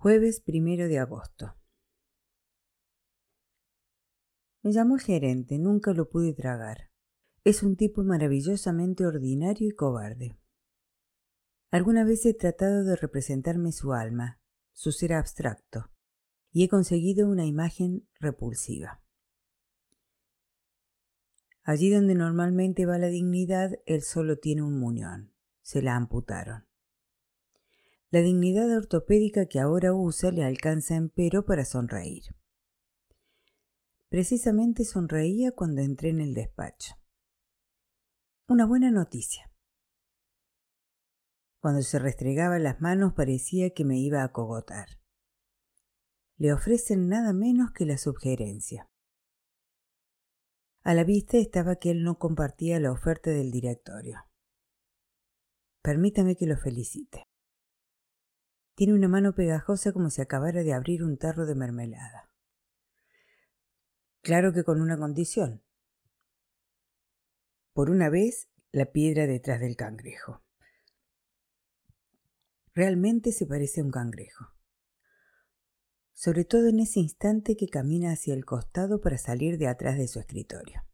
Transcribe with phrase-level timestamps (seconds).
[0.00, 1.56] Jueves primero de agosto.
[4.62, 6.92] Me llamó el gerente, nunca lo pude tragar.
[7.42, 10.38] Es un tipo maravillosamente ordinario y cobarde.
[11.72, 14.40] Alguna vez he tratado de representarme su alma,
[14.72, 15.90] su ser abstracto,
[16.52, 19.02] y he conseguido una imagen repulsiva.
[21.64, 25.34] Allí donde normalmente va la dignidad, él solo tiene un muñón.
[25.60, 26.67] Se la amputaron.
[28.10, 32.22] La dignidad ortopédica que ahora usa le alcanza empero para sonreír.
[34.08, 36.94] Precisamente sonreía cuando entré en el despacho.
[38.48, 39.52] Una buena noticia.
[41.60, 44.88] Cuando se restregaba las manos parecía que me iba a cogotar.
[46.38, 48.88] Le ofrecen nada menos que la sugerencia.
[50.82, 54.24] A la vista estaba que él no compartía la oferta del directorio.
[55.82, 57.27] Permítame que lo felicite.
[58.78, 62.30] Tiene una mano pegajosa como si acabara de abrir un tarro de mermelada.
[64.22, 65.64] Claro que con una condición.
[67.72, 70.44] Por una vez, la piedra detrás del cangrejo.
[72.72, 74.54] Realmente se parece a un cangrejo.
[76.12, 80.06] Sobre todo en ese instante que camina hacia el costado para salir de atrás de
[80.06, 80.84] su escritorio.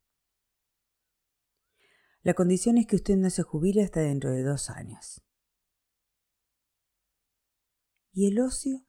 [2.22, 5.22] La condición es que usted no se jubile hasta dentro de dos años.
[8.16, 8.86] ¿Y el ocio?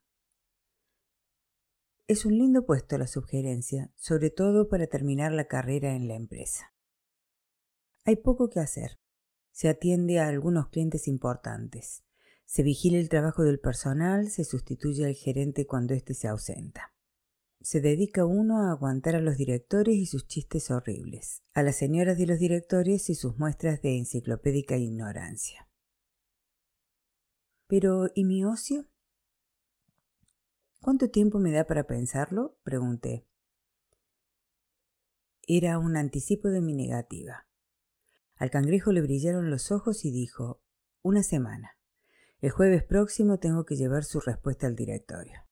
[2.08, 6.76] Es un lindo puesto la sugerencia, sobre todo para terminar la carrera en la empresa.
[8.04, 9.00] Hay poco que hacer.
[9.52, 12.04] Se atiende a algunos clientes importantes.
[12.46, 16.94] Se vigila el trabajo del personal, se sustituye al gerente cuando éste se ausenta.
[17.62, 22.20] Se dedica uno a aguantar a los directores y sus chistes horribles, a las señoras
[22.20, 25.68] de los directores y sus muestras de enciclopédica ignorancia.
[27.68, 28.86] Pero, ¿y mi ocio?
[30.86, 32.60] ¿Cuánto tiempo me da para pensarlo?
[32.62, 33.26] pregunté.
[35.48, 37.48] Era un anticipo de mi negativa.
[38.36, 40.62] Al cangrejo le brillaron los ojos y dijo,
[41.02, 41.80] una semana.
[42.40, 45.48] El jueves próximo tengo que llevar su respuesta al directorio.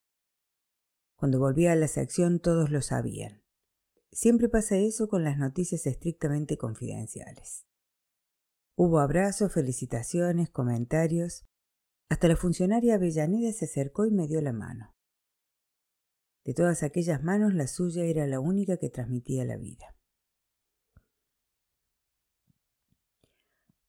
[1.15, 3.41] Cuando volví a la sección todos lo sabían.
[4.11, 7.65] Siempre pasa eso con las noticias estrictamente confidenciales.
[8.75, 11.47] Hubo abrazos, felicitaciones, comentarios.
[12.07, 14.92] Hasta la funcionaria Avellaneda se acercó y me dio la mano.
[16.43, 19.95] De todas aquellas manos, la suya era la única que transmitía la vida.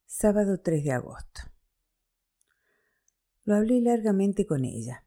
[0.06, 1.40] Sábado 3 de agosto.
[3.44, 5.04] Lo hablé largamente con ella.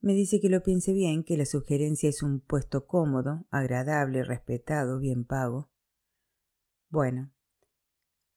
[0.00, 4.98] Me dice que lo piense bien, que la sugerencia es un puesto cómodo, agradable, respetado,
[4.98, 5.70] bien pago.
[6.90, 7.32] Bueno,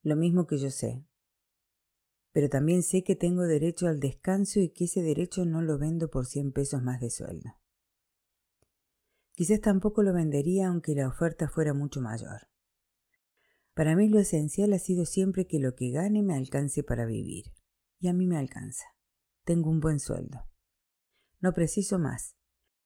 [0.01, 1.05] lo mismo que yo sé.
[2.31, 6.09] Pero también sé que tengo derecho al descanso y que ese derecho no lo vendo
[6.09, 7.49] por cien pesos más de sueldo.
[9.37, 12.47] Quizás tampoco lo vendería aunque la oferta fuera mucho mayor.
[13.75, 17.53] Para mí lo esencial ha sido siempre que lo que gane me alcance para vivir.
[17.99, 18.85] Y a mí me alcanza.
[19.43, 20.39] Tengo un buen sueldo.
[21.39, 22.35] No preciso más,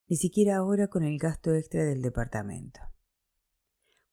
[0.10, 2.82] ni siquiera ahora con el gasto extra del departamento.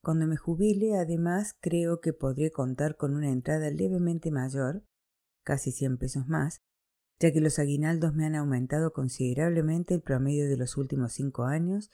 [0.01, 4.85] Cuando me jubile, además, creo que podré contar con una entrada levemente mayor,
[5.43, 6.63] casi 100 pesos más,
[7.19, 11.91] ya que los aguinaldos me han aumentado considerablemente el promedio de los últimos cinco años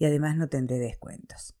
[0.00, 1.54] y además no tendré descuentos.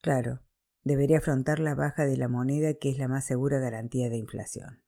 [0.00, 0.42] Claro,
[0.84, 4.80] deberé afrontar la baja de la moneda que es la más segura garantía de inflación.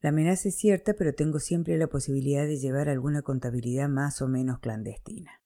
[0.00, 4.28] La amenaza es cierta, pero tengo siempre la posibilidad de llevar alguna contabilidad más o
[4.28, 5.42] menos clandestina.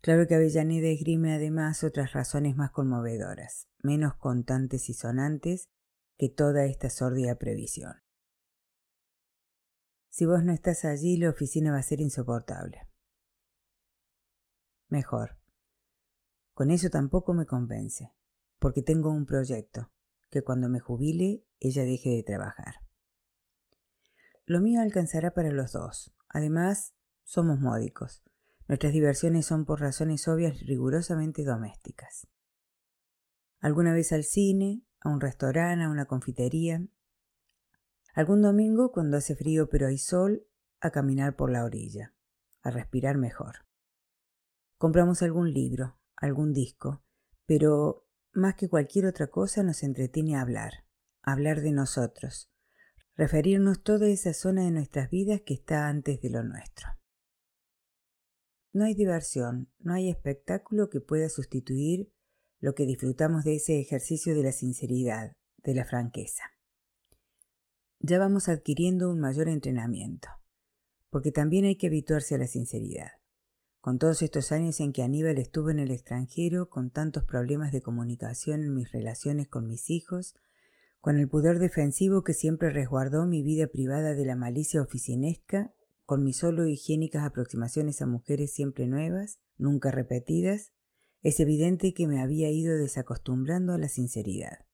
[0.00, 5.68] Claro que Avellaneda esgrime además otras razones más conmovedoras, menos contantes y sonantes
[6.18, 8.02] que toda esta sórdida previsión.
[10.10, 12.88] Si vos no estás allí, la oficina va a ser insoportable.
[14.88, 15.38] Mejor.
[16.52, 18.12] Con eso tampoco me convence,
[18.58, 19.92] porque tengo un proyecto,
[20.28, 22.74] que cuando me jubile ella deje de trabajar.
[24.46, 26.12] Lo mío alcanzará para los dos.
[26.28, 28.24] Además, somos módicos.
[28.66, 32.26] Nuestras diversiones son por razones obvias rigurosamente domésticas.
[33.60, 36.84] Alguna vez al cine, a un restaurante, a una confitería,
[38.14, 40.46] Algún domingo, cuando hace frío pero hay sol,
[40.80, 42.14] a caminar por la orilla,
[42.62, 43.66] a respirar mejor.
[44.78, 47.04] Compramos algún libro, algún disco,
[47.46, 50.84] pero más que cualquier otra cosa nos entretiene hablar,
[51.22, 52.50] hablar de nosotros,
[53.14, 56.88] referirnos toda esa zona de nuestras vidas que está antes de lo nuestro.
[58.72, 62.12] No hay diversión, no hay espectáculo que pueda sustituir
[62.60, 66.44] lo que disfrutamos de ese ejercicio de la sinceridad, de la franqueza.
[68.00, 70.28] Ya vamos adquiriendo un mayor entrenamiento,
[71.10, 73.12] porque también hay que habituarse a la sinceridad.
[73.82, 77.82] Con todos estos años en que Aníbal estuvo en el extranjero, con tantos problemas de
[77.82, 80.34] comunicación en mis relaciones con mis hijos,
[81.00, 85.74] con el pudor defensivo que siempre resguardó mi vida privada de la malicia oficinesca,
[86.06, 90.72] con mis solo higiénicas aproximaciones a mujeres siempre nuevas, nunca repetidas,
[91.22, 94.69] es evidente que me había ido desacostumbrando a la sinceridad.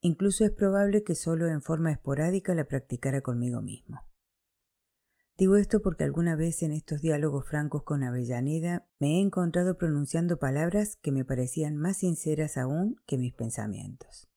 [0.00, 4.08] Incluso es probable que solo en forma esporádica la practicara conmigo mismo.
[5.36, 10.38] Digo esto porque alguna vez en estos diálogos francos con Avellaneda me he encontrado pronunciando
[10.38, 14.28] palabras que me parecían más sinceras aún que mis pensamientos.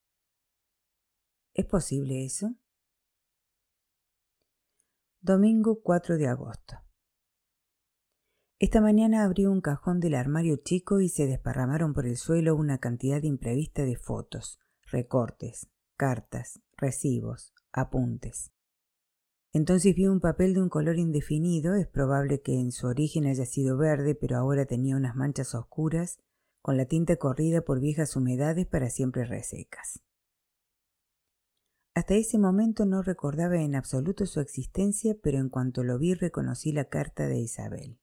[1.54, 2.54] ¿Es posible eso?
[5.20, 6.76] Domingo 4 de agosto.
[8.60, 12.78] Esta mañana abrí un cajón del armario chico y se desparramaron por el suelo una
[12.78, 14.60] cantidad imprevista de fotos,
[14.92, 18.52] recortes, cartas, recibos, apuntes.
[19.52, 23.44] Entonces vi un papel de un color indefinido, es probable que en su origen haya
[23.44, 26.20] sido verde, pero ahora tenía unas manchas oscuras,
[26.62, 30.02] con la tinta corrida por viejas humedades para siempre resecas.
[31.94, 36.72] Hasta ese momento no recordaba en absoluto su existencia, pero en cuanto lo vi reconocí
[36.72, 37.98] la carta de Isabel.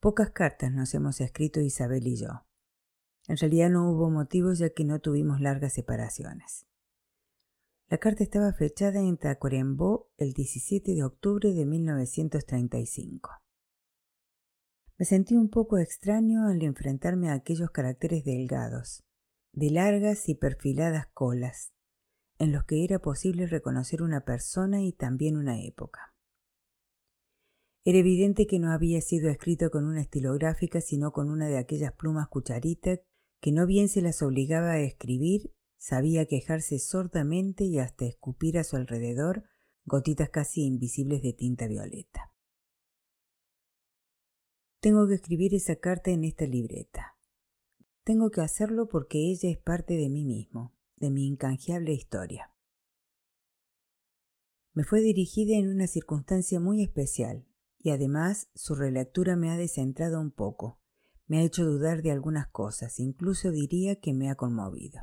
[0.00, 2.47] Pocas cartas nos hemos escrito Isabel y yo.
[3.28, 6.66] En realidad no hubo motivos ya que no tuvimos largas separaciones.
[7.90, 13.30] La carta estaba fechada en Tacuarembó el 17 de octubre de 1935.
[14.96, 19.04] Me sentí un poco extraño al enfrentarme a aquellos caracteres delgados,
[19.52, 21.72] de largas y perfiladas colas,
[22.38, 26.14] en los que era posible reconocer una persona y también una época.
[27.84, 31.92] Era evidente que no había sido escrito con una estilográfica, sino con una de aquellas
[31.92, 32.98] plumas cucharita
[33.40, 38.64] que no bien se las obligaba a escribir Sabía quejarse sordamente y hasta escupir a
[38.64, 39.44] su alrededor
[39.84, 42.32] gotitas casi invisibles de tinta violeta.
[44.80, 47.16] Tengo que escribir esa carta en esta libreta.
[48.02, 52.52] Tengo que hacerlo porque ella es parte de mí mismo, de mi incanjeable historia.
[54.72, 57.46] Me fue dirigida en una circunstancia muy especial,
[57.78, 60.80] y además su relectura me ha descentrado un poco,
[61.28, 65.00] me ha hecho dudar de algunas cosas, incluso diría que me ha conmovido.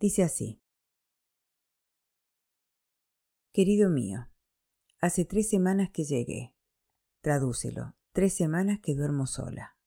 [0.00, 0.62] Dice así.
[3.52, 4.30] Querido mío,
[5.00, 6.54] hace tres semanas que llegué.
[7.20, 7.94] Tradúcelo.
[8.12, 9.78] Tres semanas que duermo sola.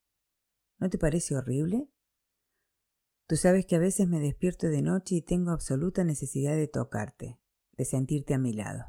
[0.79, 1.89] ¿No te parece horrible?
[3.27, 7.39] Tú sabes que a veces me despierto de noche y tengo absoluta necesidad de tocarte,
[7.73, 8.85] de sentirte a mi lado.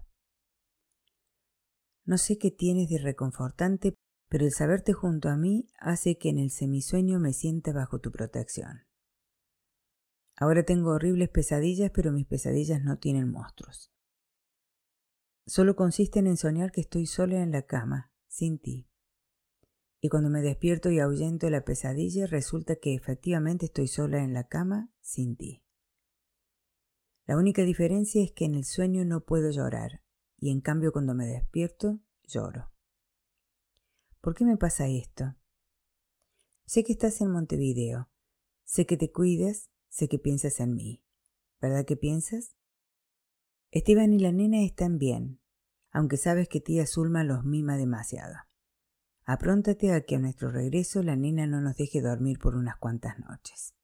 [2.04, 3.94] No sé qué tienes de reconfortante,
[4.28, 8.10] pero el saberte junto a mí hace que en el semisueño me sienta bajo tu
[8.10, 8.86] protección.
[10.36, 13.90] Ahora tengo horribles pesadillas, pero mis pesadillas no tienen monstruos.
[15.46, 18.90] Solo consisten en soñar que estoy sola en la cama, sin ti.
[20.00, 24.48] Y cuando me despierto y ahuyento la pesadilla, resulta que efectivamente estoy sola en la
[24.48, 25.62] cama, sin ti.
[27.26, 30.02] La única diferencia es que en el sueño no puedo llorar,
[30.36, 32.75] y en cambio cuando me despierto, lloro.
[34.26, 35.36] ¿Por qué me pasa esto?
[36.64, 38.10] Sé que estás en Montevideo,
[38.64, 41.00] sé que te cuidas Sé que piensas en mí.
[41.60, 42.56] ¿Verdad que piensas?
[43.70, 45.40] Esteban y la nena están bien,
[45.92, 48.34] aunque sabes que tía Zulma los mima demasiado.
[49.26, 53.20] Apróntate a que a nuestro regreso la nena no nos deje dormir por unas cuantas
[53.20, 53.76] noches.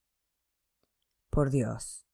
[1.30, 2.04] Por Dios.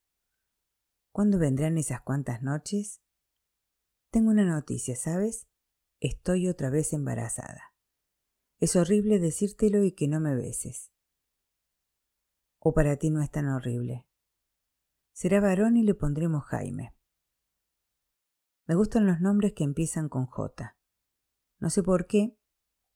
[1.12, 3.00] ¿Cuándo vendrán esas cuantas noches?
[4.10, 5.48] Tengo una noticia, ¿sabes?
[5.98, 7.67] Estoy otra vez embarazada.
[8.60, 10.92] Es horrible decírtelo y que no me beses.
[12.58, 14.04] ¿O para ti no es tan horrible?
[15.12, 16.94] Será varón y le pondremos Jaime.
[18.66, 20.76] Me gustan los nombres que empiezan con J.
[21.60, 22.36] No sé por qué,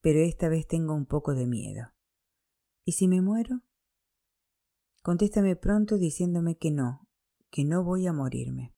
[0.00, 1.92] pero esta vez tengo un poco de miedo.
[2.84, 3.62] ¿Y si me muero?
[5.02, 7.08] Contéstame pronto diciéndome que no,
[7.50, 8.74] que no voy a morirme.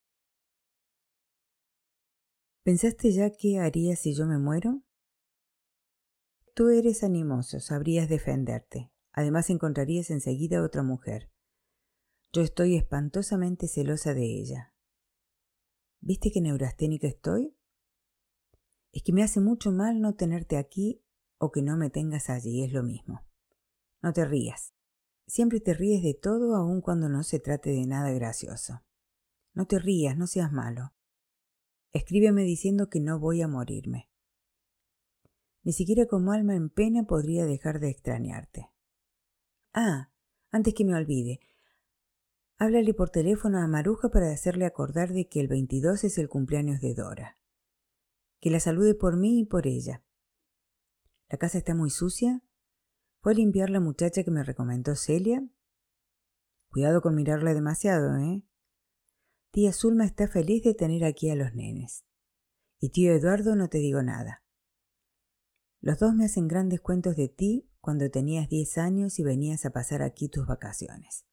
[2.63, 4.84] ¿Pensaste ya qué harías si yo me muero?
[6.55, 8.93] Tú eres animoso, sabrías defenderte.
[9.13, 11.29] Además encontrarías enseguida otra mujer.
[12.33, 14.73] Yo estoy espantosamente celosa de ella.
[16.01, 17.57] ¿Viste qué neurasténica estoy?
[18.93, 21.03] Es que me hace mucho mal no tenerte aquí
[21.39, 23.27] o que no me tengas allí, es lo mismo.
[24.01, 24.75] No te rías.
[25.27, 28.85] Siempre te ríes de todo aun cuando no se trate de nada gracioso.
[29.55, 30.93] No te rías, no seas malo.
[31.93, 34.09] Escríbeme diciendo que no voy a morirme.
[35.65, 38.71] Ni siquiera como alma en pena podría dejar de extrañarte.
[39.73, 40.13] Ah,
[40.53, 41.41] antes que me olvide,
[42.57, 46.81] Háblale por teléfono a Maruja para hacerle acordar de que el 22 es el cumpleaños
[46.81, 47.37] de Dora.
[48.41, 50.05] Que la salude por mí y por ella.
[51.29, 52.45] ¿La casa está muy sucia?
[53.21, 55.45] ¿Fue a limpiar la muchacha que me recomendó Celia?
[56.71, 58.45] Cuidado con mirarla demasiado, ¿eh?
[59.51, 62.05] Tía Zulma está feliz de tener aquí a los nenes.
[62.79, 64.44] Y tío Eduardo no te digo nada.
[65.85, 69.71] Los dos me hacen grandes cuentos de ti cuando tenías diez años y venías a
[69.71, 71.27] pasar aquí tus vacaciones.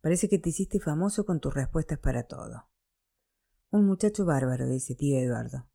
[0.00, 2.70] Parece que te hiciste famoso con tus respuestas para todo.
[3.70, 5.68] Un muchacho bárbaro, dice tío Eduardo.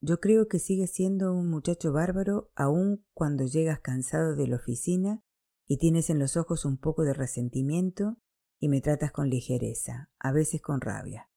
[0.00, 5.24] Yo creo que sigues siendo un muchacho bárbaro aun cuando llegas cansado de la oficina
[5.66, 8.16] y tienes en los ojos un poco de resentimiento
[8.60, 11.30] y me tratas con ligereza, a veces con rabia.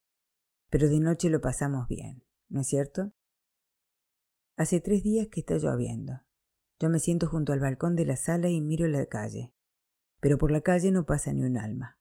[0.70, 3.14] Pero de noche lo pasamos bien, ¿no es cierto?
[4.56, 6.22] Hace tres días que está lloviendo.
[6.80, 9.54] Yo me siento junto al balcón de la sala y miro la calle
[10.24, 12.00] pero por la calle no pasa ni un alma.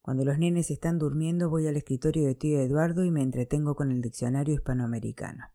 [0.00, 3.90] Cuando los nenes están durmiendo voy al escritorio de tío Eduardo y me entretengo con
[3.90, 5.46] el diccionario hispanoamericano.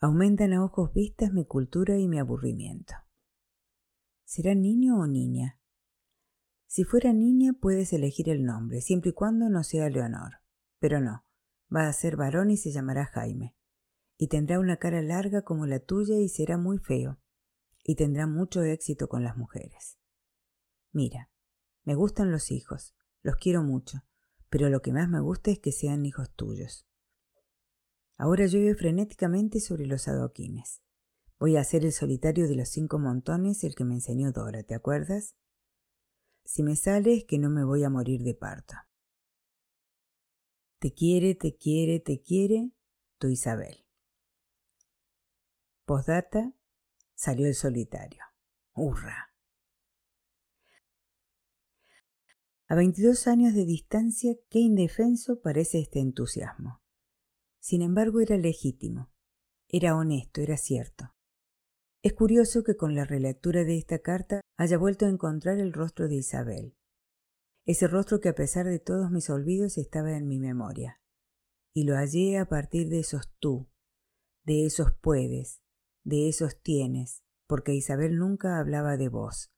[0.00, 2.94] Aumentan a ojos vistas mi cultura y mi aburrimiento.
[4.24, 5.60] ¿Será niño o niña?
[6.66, 10.40] Si fuera niña puedes elegir el nombre, siempre y cuando no sea Leonor.
[10.80, 11.24] Pero no,
[11.72, 13.53] va a ser varón y se llamará Jaime.
[14.16, 17.18] Y tendrá una cara larga como la tuya y será muy feo.
[17.82, 19.98] Y tendrá mucho éxito con las mujeres.
[20.92, 21.30] Mira,
[21.84, 24.04] me gustan los hijos, los quiero mucho,
[24.48, 26.86] pero lo que más me gusta es que sean hijos tuyos.
[28.16, 30.80] Ahora llueve frenéticamente sobre los adoquines.
[31.38, 34.74] Voy a hacer el solitario de los cinco montones, el que me enseñó Dora, ¿te
[34.74, 35.34] acuerdas?
[36.44, 38.74] Si me sale es que no me voy a morir de parto.
[40.78, 42.70] Te quiere, te quiere, te quiere,
[43.18, 43.83] tu Isabel.
[45.84, 46.54] Postdata,
[47.14, 48.22] salió el solitario.
[48.72, 49.34] ¡Hurra!
[52.68, 56.82] A 22 años de distancia, qué indefenso parece este entusiasmo.
[57.60, 59.12] Sin embargo, era legítimo,
[59.68, 61.14] era honesto, era cierto.
[62.02, 66.08] Es curioso que con la relectura de esta carta haya vuelto a encontrar el rostro
[66.08, 66.74] de Isabel.
[67.66, 71.02] Ese rostro que a pesar de todos mis olvidos estaba en mi memoria.
[71.74, 73.68] Y lo hallé a partir de esos tú,
[74.44, 75.63] de esos puedes,
[76.04, 79.50] de esos tienes, porque Isabel nunca hablaba de vos,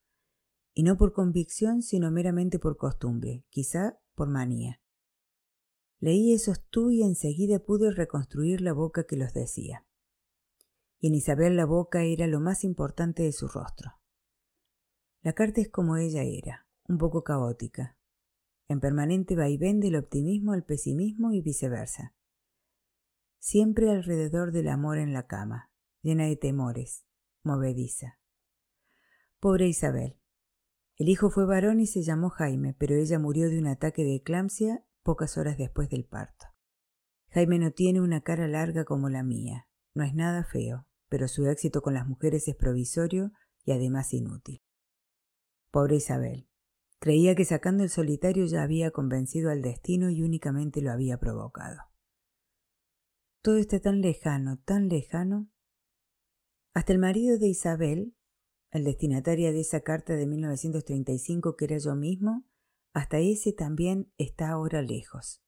[0.75, 4.81] y no por convicción, sino meramente por costumbre, quizá por manía.
[5.99, 9.87] Leí esos tú y enseguida pude reconstruir la boca que los decía.
[10.99, 13.93] Y en Isabel la boca era lo más importante de su rostro.
[15.23, 17.97] La carta es como ella era, un poco caótica,
[18.69, 22.15] en permanente vaivén del optimismo al pesimismo y viceversa.
[23.39, 25.71] Siempre alrededor del amor en la cama,
[26.07, 27.05] llena de temores,
[27.43, 28.21] movediza.
[29.41, 30.21] Pobre Isabel,
[30.99, 34.15] el hijo fue varón y se llamó Jaime, pero ella murió de un ataque de
[34.15, 36.47] eclampsia pocas horas después del parto.
[37.31, 41.49] Jaime no tiene una cara larga como la mía, no es nada feo, pero su
[41.49, 43.33] éxito con las mujeres es provisorio
[43.65, 44.63] y además inútil.
[45.73, 46.49] Pobre Isabel.
[47.01, 51.79] Creía que sacando el solitario ya había convencido al destino y únicamente lo había provocado.
[53.43, 55.51] Todo está tan lejano, tan lejano.
[56.77, 58.15] Hasta el marido de Isabel,
[58.71, 62.45] el destinatario de esa carta de 1935 que era yo mismo,
[62.93, 65.43] hasta ese también está ahora lejos.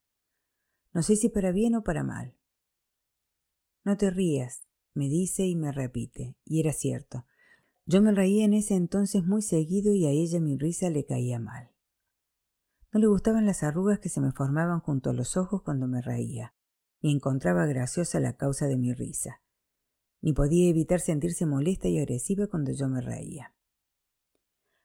[0.94, 2.34] No sé si para bien o para mal.
[3.84, 4.62] No te rías,
[4.94, 7.26] me dice y me repite, y era cierto.
[7.84, 11.38] Yo me reía en ese entonces muy seguido y a ella mi risa le caía
[11.38, 11.74] mal.
[12.90, 16.00] No le gustaban las arrugas que se me formaban junto a los ojos cuando me
[16.00, 16.54] reía,
[17.02, 19.42] ni encontraba graciosa la causa de mi risa
[20.20, 23.54] ni podía evitar sentirse molesta y agresiva cuando yo me reía.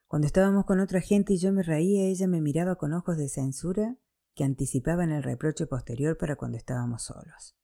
[0.08, 3.30] Cuando estábamos con otra gente y yo me reía, ella me miraba con ojos de
[3.30, 3.98] censura
[4.36, 7.56] que anticipaban el reproche posterior para cuando estábamos solos.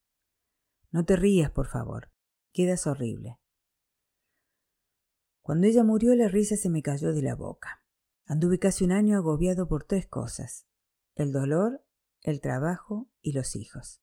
[0.92, 2.12] No te rías, por favor.
[2.52, 3.40] Quedas horrible.
[5.42, 7.84] Cuando ella murió, la risa se me cayó de la boca.
[8.26, 10.68] Anduve casi un año agobiado por tres cosas.
[11.16, 11.84] El dolor,
[12.22, 14.02] el trabajo y los hijos.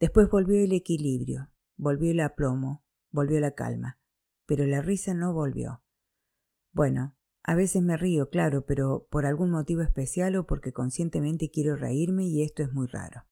[0.00, 3.98] Después volvió el equilibrio, Volvió el aplomo, volvió la calma,
[4.46, 5.82] pero la risa no volvió.
[6.72, 11.76] Bueno, a veces me río, claro, pero por algún motivo especial o porque conscientemente quiero
[11.76, 13.26] reírme y esto es muy raro.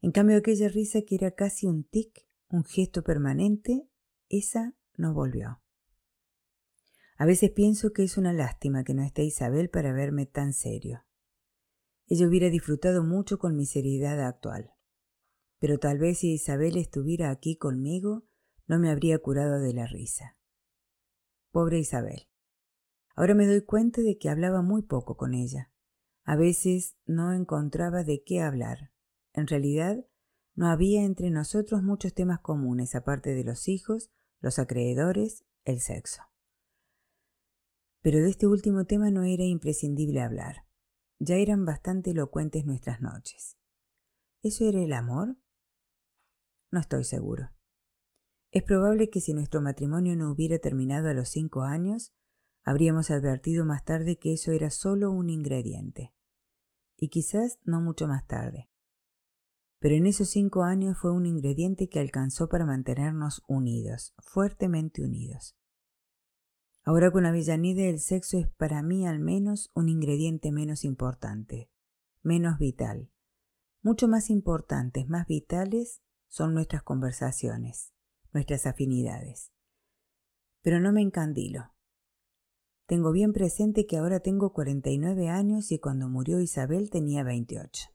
[0.00, 3.88] En cambio, aquella risa que era casi un tic, un gesto permanente,
[4.28, 5.62] esa no volvió.
[7.18, 11.04] A veces pienso que es una lástima que no esté Isabel para verme tan serio.
[12.06, 14.75] Ella hubiera disfrutado mucho con mi seriedad actual
[15.66, 18.24] pero tal vez si Isabel estuviera aquí conmigo,
[18.68, 20.36] no me habría curado de la risa.
[21.50, 22.28] Pobre Isabel.
[23.16, 25.72] Ahora me doy cuenta de que hablaba muy poco con ella.
[26.22, 28.92] A veces no encontraba de qué hablar.
[29.32, 30.06] En realidad,
[30.54, 36.22] no había entre nosotros muchos temas comunes, aparte de los hijos, los acreedores, el sexo.
[38.02, 40.64] Pero de este último tema no era imprescindible hablar.
[41.18, 43.58] Ya eran bastante elocuentes nuestras noches.
[44.44, 45.36] ¿Eso era el amor?
[46.76, 47.52] No estoy seguro.
[48.50, 52.12] Es probable que si nuestro matrimonio no hubiera terminado a los cinco años,
[52.64, 56.12] habríamos advertido más tarde que eso era solo un ingrediente.
[56.98, 58.68] Y quizás no mucho más tarde.
[59.78, 65.56] Pero en esos cinco años fue un ingrediente que alcanzó para mantenernos unidos, fuertemente unidos.
[66.84, 71.70] Ahora con Avellaneda el sexo es para mí al menos un ingrediente menos importante,
[72.22, 73.10] menos vital.
[73.80, 77.92] Mucho más importantes, más vitales son nuestras conversaciones,
[78.32, 79.52] nuestras afinidades.
[80.62, 81.72] Pero no me encandilo.
[82.86, 87.88] Tengo bien presente que ahora tengo 49 años y cuando murió Isabel tenía 28.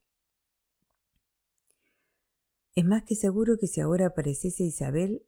[2.75, 5.25] Es más que seguro que si ahora apareciese Isabel,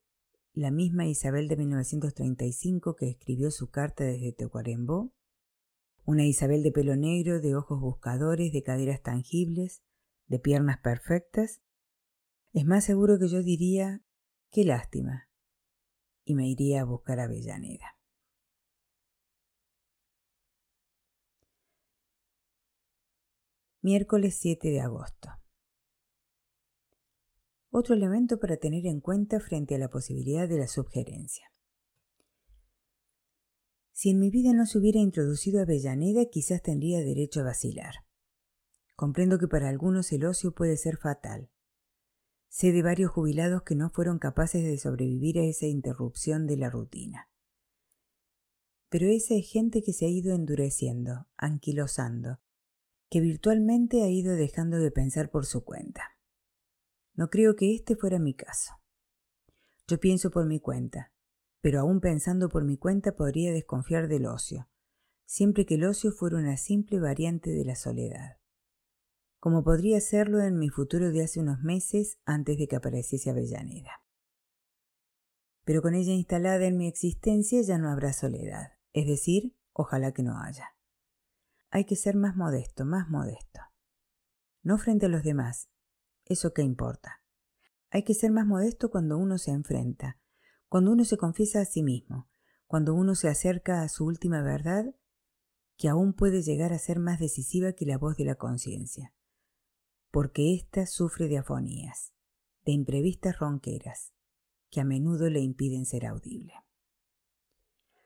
[0.54, 5.14] la misma Isabel de 1935 que escribió su carta desde Tecuarembó,
[6.06, 9.82] una Isabel de pelo negro, de ojos buscadores, de caderas tangibles,
[10.28, 11.62] de piernas perfectas,
[12.54, 14.04] es más seguro que yo diría,
[14.52, 15.28] qué lástima,
[16.24, 17.98] y me iría a buscar a Avellaneda.
[23.82, 25.30] Miércoles 7 de agosto.
[27.72, 31.52] Otro elemento para tener en cuenta frente a la posibilidad de la subgerencia.
[33.92, 37.96] Si en mi vida no se hubiera introducido Avellaneda, quizás tendría derecho a vacilar.
[38.96, 41.50] Comprendo que para algunos el ocio puede ser fatal.
[42.54, 46.70] Sé de varios jubilados que no fueron capaces de sobrevivir a esa interrupción de la
[46.70, 47.28] rutina.
[48.90, 52.42] Pero esa es gente que se ha ido endureciendo, anquilosando,
[53.10, 56.20] que virtualmente ha ido dejando de pensar por su cuenta.
[57.16, 58.76] No creo que este fuera mi caso.
[59.88, 61.12] Yo pienso por mi cuenta,
[61.60, 64.70] pero aún pensando por mi cuenta podría desconfiar del ocio,
[65.26, 68.43] siempre que el ocio fuera una simple variante de la soledad
[69.44, 74.02] como podría serlo en mi futuro de hace unos meses antes de que apareciese Avellaneda.
[75.66, 80.24] Pero con ella instalada en mi existencia ya no habrá soledad, es decir, ojalá que
[80.24, 80.78] no haya.
[81.72, 83.60] Hay que ser más modesto, más modesto.
[84.62, 85.68] No frente a los demás,
[86.24, 87.22] eso qué importa.
[87.90, 90.22] Hay que ser más modesto cuando uno se enfrenta,
[90.70, 92.30] cuando uno se confiesa a sí mismo,
[92.66, 94.96] cuando uno se acerca a su última verdad,
[95.76, 99.14] que aún puede llegar a ser más decisiva que la voz de la conciencia
[100.14, 102.14] porque ésta sufre de afonías,
[102.66, 104.14] de imprevistas ronqueras,
[104.70, 106.54] que a menudo le impiden ser audible.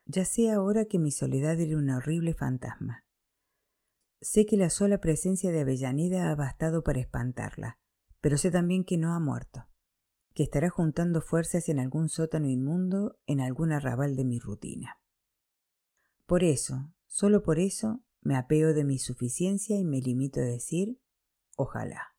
[0.06, 3.04] Ya sé ahora que mi soledad era un horrible fantasma.
[4.22, 7.78] Sé que la sola presencia de Avellaneda ha bastado para espantarla,
[8.22, 9.68] pero sé también que no ha muerto,
[10.34, 15.02] que estará juntando fuerzas en algún sótano inmundo, en algún arrabal de mi rutina.
[16.26, 21.02] Por eso, solo por eso, me apeo de mi suficiencia y me limito a decir
[21.60, 22.16] Ojalá.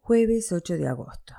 [0.00, 1.34] Jueves 8 de agosto.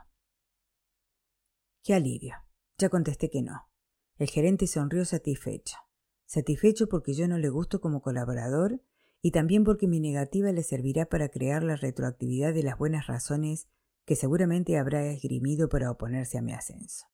[1.81, 2.35] Qué alivio.
[2.77, 3.69] Ya contesté que no.
[4.17, 5.77] El gerente sonrió satisfecho.
[6.25, 8.81] Satisfecho porque yo no le gusto como colaborador
[9.21, 13.69] y también porque mi negativa le servirá para crear la retroactividad de las buenas razones
[14.03, 17.05] que seguramente habrá esgrimido para oponerse a mi ascenso.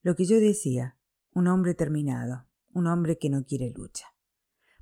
[0.00, 0.96] Lo que yo decía,
[1.34, 4.09] un hombre terminado, un hombre que no quiere lucha.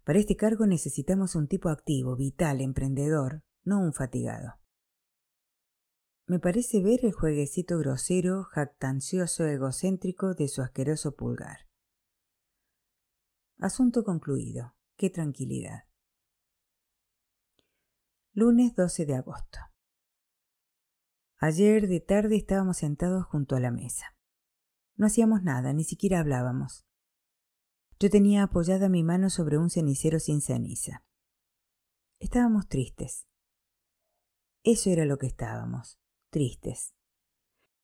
[0.08, 4.54] Para este cargo necesitamos un tipo activo, vital, emprendedor, no un fatigado.
[6.26, 11.68] Me parece ver el jueguecito grosero, jactancioso, egocéntrico de su asqueroso pulgar.
[13.58, 14.74] Asunto concluido.
[14.96, 15.84] Qué tranquilidad.
[18.32, 19.58] Lunes 12 de agosto.
[21.36, 24.16] Ayer de tarde estábamos sentados junto a la mesa.
[24.96, 26.87] No hacíamos nada, ni siquiera hablábamos.
[28.00, 31.04] Yo tenía apoyada mi mano sobre un cenicero sin ceniza.
[32.20, 33.26] Estábamos tristes.
[34.62, 35.98] Eso era lo que estábamos,
[36.30, 36.94] tristes.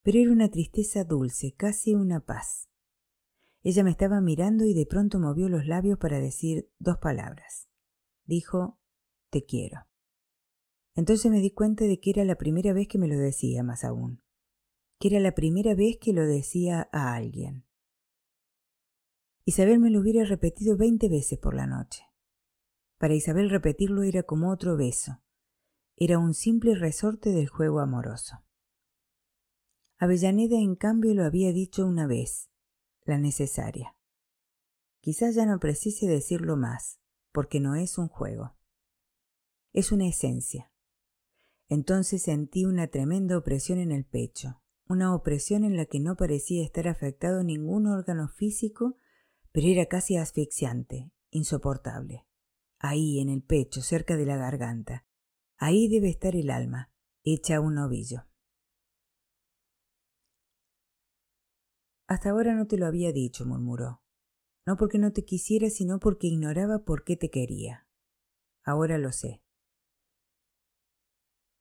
[0.03, 2.69] Pero era una tristeza dulce, casi una paz.
[3.61, 7.67] Ella me estaba mirando y de pronto movió los labios para decir dos palabras.
[8.23, 8.79] Dijo,
[9.31, 9.85] te quiero.
[10.93, 13.83] Entonces me di cuenta de que era la primera vez que me lo decía más
[13.83, 14.21] aún,
[14.97, 17.64] que era la primera vez que lo decía a alguien.
[19.47, 22.03] Isabel me lo hubiera repetido veinte veces por la noche.
[22.97, 25.21] Para Isabel repetirlo era como otro beso,
[25.95, 28.43] era un simple resorte del juego amoroso.
[29.97, 32.49] Avellaneda, en cambio, lo había dicho una vez,
[33.03, 33.95] la necesaria.
[34.99, 36.99] Quizás ya no precise decirlo más,
[37.31, 38.57] porque no es un juego.
[39.71, 40.71] Es una esencia.
[41.69, 46.63] Entonces sentí una tremenda opresión en el pecho, una opresión en la que no parecía
[46.63, 48.97] estar afectado ningún órgano físico,
[49.55, 52.27] pero era casi asfixiante, insoportable.
[52.77, 55.05] Ahí, en el pecho, cerca de la garganta.
[55.57, 56.91] Ahí debe estar el alma,
[57.23, 58.27] hecha un ovillo.
[62.05, 64.03] Hasta ahora no te lo había dicho, murmuró.
[64.67, 67.87] No porque no te quisiera, sino porque ignoraba por qué te quería.
[68.61, 69.41] Ahora lo sé.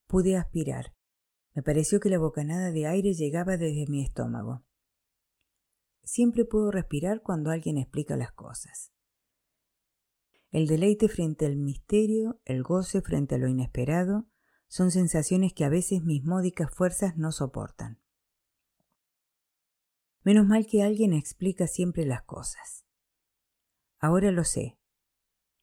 [0.09, 0.97] Pude aspirar.
[1.55, 4.65] Me pareció que la bocanada de aire llegaba desde mi estómago.
[6.05, 8.93] Siempre puedo respirar cuando alguien explica las cosas.
[10.51, 14.29] El deleite frente al misterio, el goce frente a lo inesperado,
[14.69, 18.01] son sensaciones que a veces mis módicas fuerzas no soportan.
[20.23, 22.87] Menos mal que alguien explica siempre las cosas.
[23.99, 24.79] Ahora lo sé.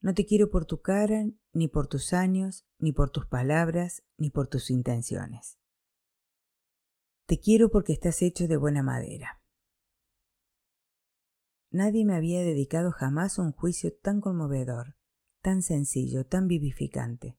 [0.02, 4.30] No te quiero por tu cara, ni por tus años, ni por tus palabras, ni
[4.30, 5.60] por tus intenciones.
[7.28, 9.41] Te quiero porque estás hecho de buena madera.
[11.72, 14.98] Nadie me había dedicado jamás un juicio tan conmovedor,
[15.42, 17.38] tan sencillo, tan vivificante.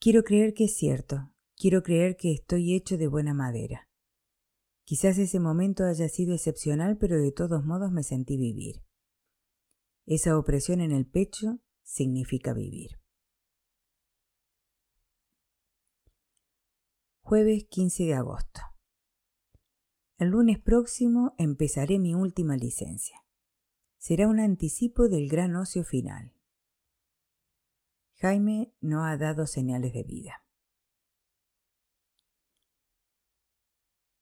[0.00, 3.88] Quiero creer que es cierto, quiero creer que estoy hecho de buena madera.
[4.84, 8.84] Quizás ese momento haya sido excepcional, pero de todos modos me sentí vivir.
[10.04, 13.00] Esa opresión en el pecho significa vivir.
[17.22, 18.73] Jueves 15 de agosto.
[20.16, 23.24] El lunes próximo empezaré mi última licencia.
[23.98, 26.32] Será un anticipo del gran ocio final.
[28.20, 30.44] Jaime no ha dado señales de vida.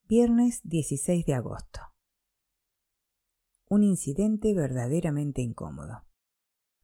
[0.09, 1.81] Viernes 16 de agosto.
[3.69, 6.07] Un incidente verdaderamente incómodo.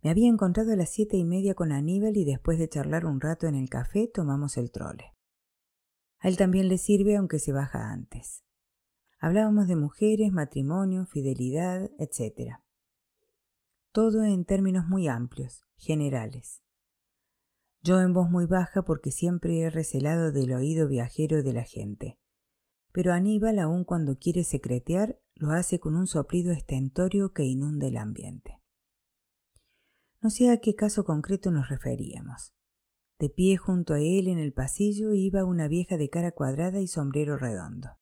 [0.02, 3.22] Me había encontrado a las siete y media con Aníbal y después de charlar un
[3.22, 5.14] rato en el café tomamos el trole.
[6.18, 8.44] A él también le sirve aunque se baja antes.
[9.18, 12.56] Hablábamos de mujeres, matrimonio, fidelidad, etc.
[13.92, 16.62] Todo en términos muy amplios, generales.
[17.82, 22.18] Yo en voz muy baja porque siempre he recelado del oído viajero de la gente
[22.92, 27.96] pero Aníbal, aun cuando quiere secretear, lo hace con un soplido estentorio que inunda el
[27.96, 28.60] ambiente.
[30.20, 32.54] No sé a qué caso concreto nos referíamos.
[33.20, 36.88] De pie junto a él en el pasillo iba una vieja de cara cuadrada y
[36.88, 37.97] sombrero redondo.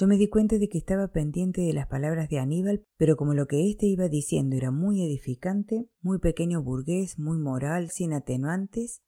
[0.00, 3.34] Yo me di cuenta de que estaba pendiente de las palabras de Aníbal, pero como
[3.34, 9.02] lo que éste iba diciendo era muy edificante, muy pequeño burgués, muy moral, sin atenuantes,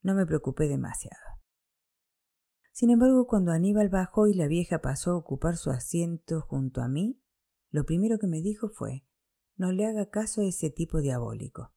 [0.00, 1.18] no me preocupé demasiado.
[2.70, 6.88] Sin embargo, cuando Aníbal bajó y la vieja pasó a ocupar su asiento junto a
[6.88, 7.20] mí,
[7.70, 9.04] lo primero que me dijo fue
[9.56, 11.72] no le haga caso a ese tipo diabólico.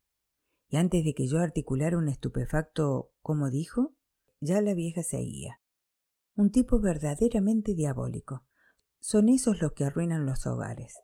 [0.69, 3.95] Y antes de que yo articulara un estupefacto como dijo,
[4.39, 5.59] ya la vieja seguía.
[6.35, 8.43] Un tipo verdaderamente diabólico.
[8.99, 10.99] Son esos los que arruinan los hogares.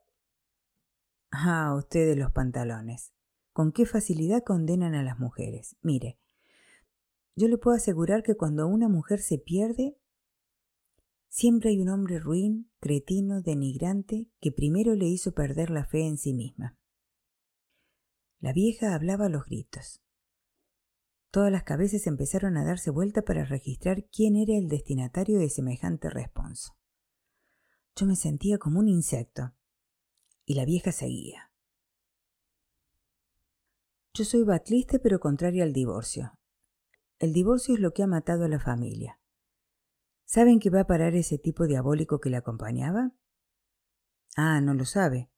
[1.32, 3.14] Ah, ustedes los pantalones.
[3.54, 5.78] Con qué facilidad condenan a las mujeres.
[5.82, 6.20] Mire,
[7.36, 9.98] yo le puedo asegurar que cuando una mujer se pierde,
[11.30, 16.18] siempre hay un hombre ruin, cretino, denigrante, que primero le hizo perder la fe en
[16.18, 16.78] sí misma.
[18.42, 20.02] La vieja hablaba a los gritos.
[21.32, 26.10] Todas las cabezas empezaron a darse vuelta para registrar quién era el destinatario de semejante
[26.10, 26.78] responso.
[27.96, 29.54] Yo me sentía como un insecto,
[30.46, 31.52] y la vieja seguía.
[34.14, 36.38] Yo soy batlista pero contraria al divorcio,
[37.22, 39.20] el divorcio es lo que ha matado a la familia.
[40.26, 43.12] ¿Saben que va a parar ese tipo diabólico que le acompañaba?
[44.36, 45.30] Ah, no lo sabe.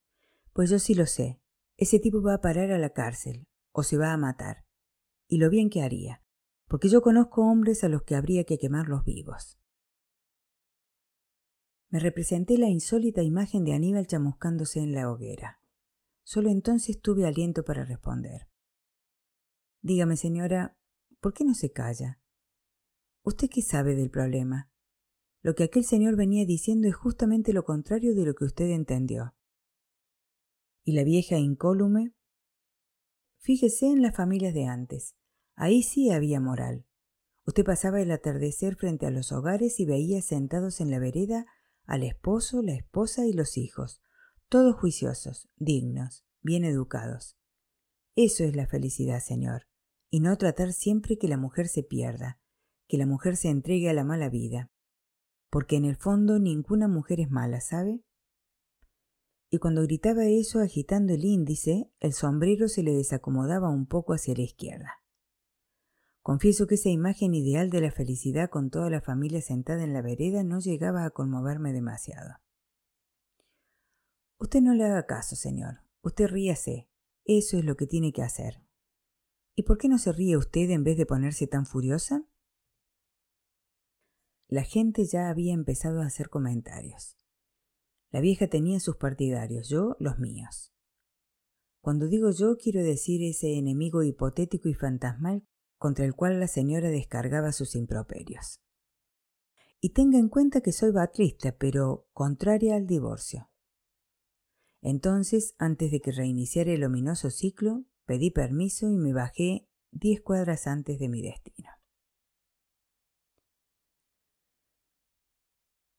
[0.53, 1.41] Pues yo sí lo sé.
[1.75, 4.62] Ese tipo va a parar a la cárcel, o se va a matar.
[5.33, 6.21] Y lo bien que haría,
[6.67, 9.57] porque yo conozco hombres a los que habría que quemarlos vivos.
[11.89, 15.59] Me representé la insólita imagen de Aníbal chamuscándose en la hoguera.
[16.21, 18.47] Solo entonces tuve aliento para responder.
[19.81, 20.77] Dígame, señora,
[21.19, 22.21] ¿Por qué no se calla?
[23.23, 24.69] ¿Usted qué sabe del problema?
[25.41, 29.33] Lo que aquel señor venía diciendo es justamente lo contrario de lo que usted entendió.
[30.83, 32.13] ¿Y la vieja incólume?
[33.39, 35.15] Fíjese en las familias de antes.
[35.55, 36.85] Ahí sí había moral.
[37.45, 41.45] Usted pasaba el atardecer frente a los hogares y veía sentados en la vereda
[41.85, 44.01] al esposo, la esposa y los hijos,
[44.47, 47.37] todos juiciosos, dignos, bien educados.
[48.15, 49.67] Eso es la felicidad, señor
[50.13, 52.39] y no tratar siempre que la mujer se pierda,
[52.87, 54.69] que la mujer se entregue a la mala vida,
[55.49, 58.03] porque en el fondo ninguna mujer es mala, ¿sabe?
[59.49, 64.35] Y cuando gritaba eso agitando el índice, el sombrero se le desacomodaba un poco hacia
[64.35, 65.02] la izquierda.
[66.23, 70.01] Confieso que esa imagen ideal de la felicidad con toda la familia sentada en la
[70.01, 72.35] vereda no llegaba a conmoverme demasiado.
[74.39, 75.81] Usted no le haga caso, señor.
[76.01, 76.89] Usted ríase.
[77.25, 78.63] Eso es lo que tiene que hacer.
[79.53, 82.25] ¿Y por qué no se ríe usted en vez de ponerse tan furiosa?
[84.47, 87.17] La gente ya había empezado a hacer comentarios.
[88.11, 90.73] La vieja tenía sus partidarios, yo los míos.
[91.81, 95.45] Cuando digo yo quiero decir ese enemigo hipotético y fantasmal
[95.83, 98.61] contra el cual la señora descargaba sus improperios.
[99.81, 103.51] Y tenga en cuenta que soy batrista, pero contraria al divorcio.
[104.81, 110.67] Entonces, antes de que reiniciara el ominoso ciclo, pedí permiso y me bajé diez cuadras
[110.67, 111.69] antes de mi destino.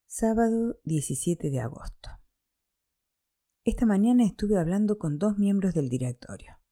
[0.07, 2.09] Sábado 17 de agosto.
[3.65, 6.64] Esta mañana estuve hablando con dos miembros del directorio.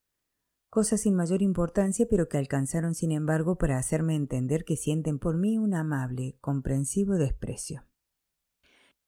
[0.72, 5.36] Cosas sin mayor importancia, pero que alcanzaron sin embargo para hacerme entender que sienten por
[5.36, 7.84] mí un amable, comprensivo desprecio.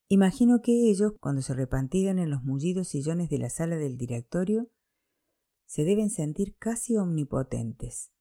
[0.09, 4.69] Imagino que ellos, cuando se repantigan en los mullidos sillones de la sala del directorio,
[5.65, 8.13] se deben sentir casi omnipotentes,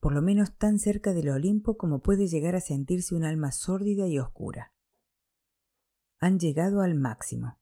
[0.00, 4.08] por lo menos tan cerca del Olimpo como puede llegar a sentirse un alma sórdida
[4.08, 4.72] y oscura.
[6.18, 7.58] Han llegado al máximo.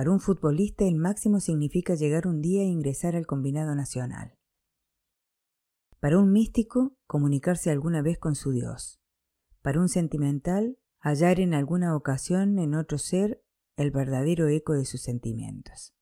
[0.00, 4.34] Para un futbolista el máximo significa llegar un día a ingresar al combinado nacional.
[5.98, 8.98] Para un místico, comunicarse alguna vez con su Dios.
[9.60, 13.44] Para un sentimental, hallar en alguna ocasión en otro ser
[13.76, 15.94] el verdadero eco de sus sentimientos.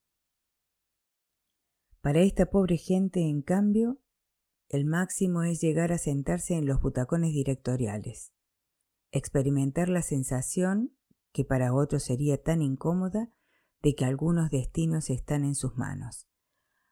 [2.00, 3.98] Para esta pobre gente, en cambio,
[4.68, 8.32] el máximo es llegar a sentarse en los butacones directoriales,
[9.10, 10.96] experimentar la sensación,
[11.32, 13.32] que para otros sería tan incómoda,
[13.82, 16.28] de que algunos destinos están en sus manos,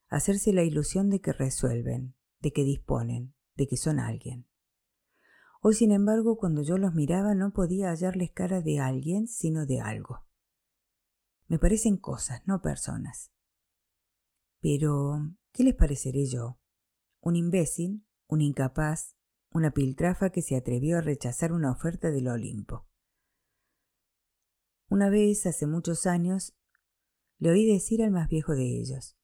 [0.08, 4.46] hacerse la ilusión de que resuelven, de que disponen, de que son alguien.
[5.62, 9.80] Hoy, sin embargo, cuando yo los miraba no podía hallarles cara de alguien, sino de
[9.80, 10.24] algo.
[11.48, 13.32] Me parecen cosas, no personas.
[14.60, 16.58] Pero, ¿qué les pareceré yo?
[17.20, 19.16] Un imbécil, un incapaz,
[19.50, 22.86] una piltrafa que se atrevió a rechazar una oferta del Olimpo.
[24.88, 26.54] Una vez, hace muchos años,
[27.38, 29.16] le oí decir al más viejo de ellos,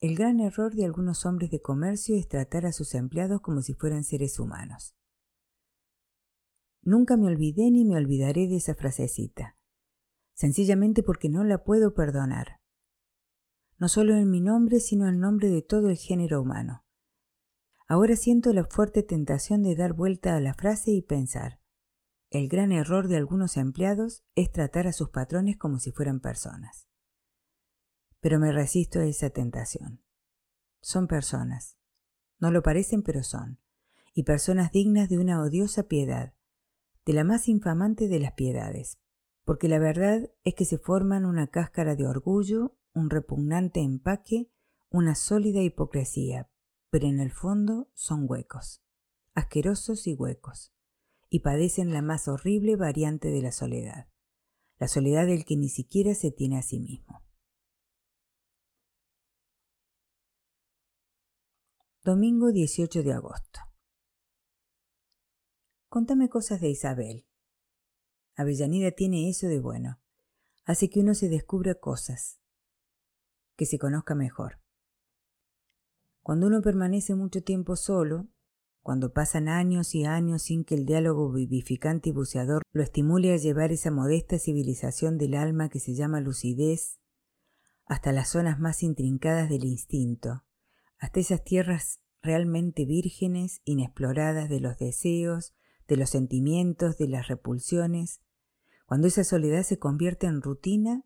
[0.00, 3.74] el gran error de algunos hombres de comercio es tratar a sus empleados como si
[3.74, 4.96] fueran seres humanos.
[6.80, 9.58] Nunca me olvidé ni me olvidaré de esa frasecita,
[10.32, 12.60] sencillamente porque no la puedo perdonar.
[13.76, 16.82] No solo en mi nombre, sino en nombre de todo el género humano.
[17.86, 21.59] Ahora siento la fuerte tentación de dar vuelta a la frase y pensar,
[22.30, 26.90] el gran error de algunos empleados es tratar a sus patrones como si fueran personas
[28.20, 30.02] pero me resisto a esa tentación.
[30.80, 31.76] Son personas.
[32.38, 33.58] No lo parecen, pero son.
[34.14, 36.34] Y personas dignas de una odiosa piedad,
[37.06, 38.98] de la más infamante de las piedades,
[39.44, 44.50] porque la verdad es que se forman una cáscara de orgullo, un repugnante empaque,
[44.90, 46.50] una sólida hipocresía,
[46.90, 48.82] pero en el fondo son huecos,
[49.34, 50.74] asquerosos y huecos,
[51.30, 54.08] y padecen la más horrible variante de la soledad,
[54.78, 57.22] la soledad del que ni siquiera se tiene a sí mismo.
[62.02, 63.60] Domingo 18 de agosto.
[65.88, 67.26] Contame cosas de Isabel.
[68.34, 70.00] Avellanida tiene eso de bueno.
[70.64, 72.40] Hace que uno se descubra cosas,
[73.56, 74.60] que se conozca mejor.
[76.22, 78.28] Cuando uno permanece mucho tiempo solo,
[78.82, 83.36] cuando pasan años y años sin que el diálogo vivificante y buceador lo estimule a
[83.36, 86.98] llevar esa modesta civilización del alma que se llama lucidez
[87.86, 90.44] hasta las zonas más intrincadas del instinto,
[90.98, 95.54] hasta esas tierras realmente vírgenes, inexploradas de los deseos,
[95.88, 98.20] de los sentimientos, de las repulsiones,
[98.86, 101.04] cuando esa soledad se convierte en rutina,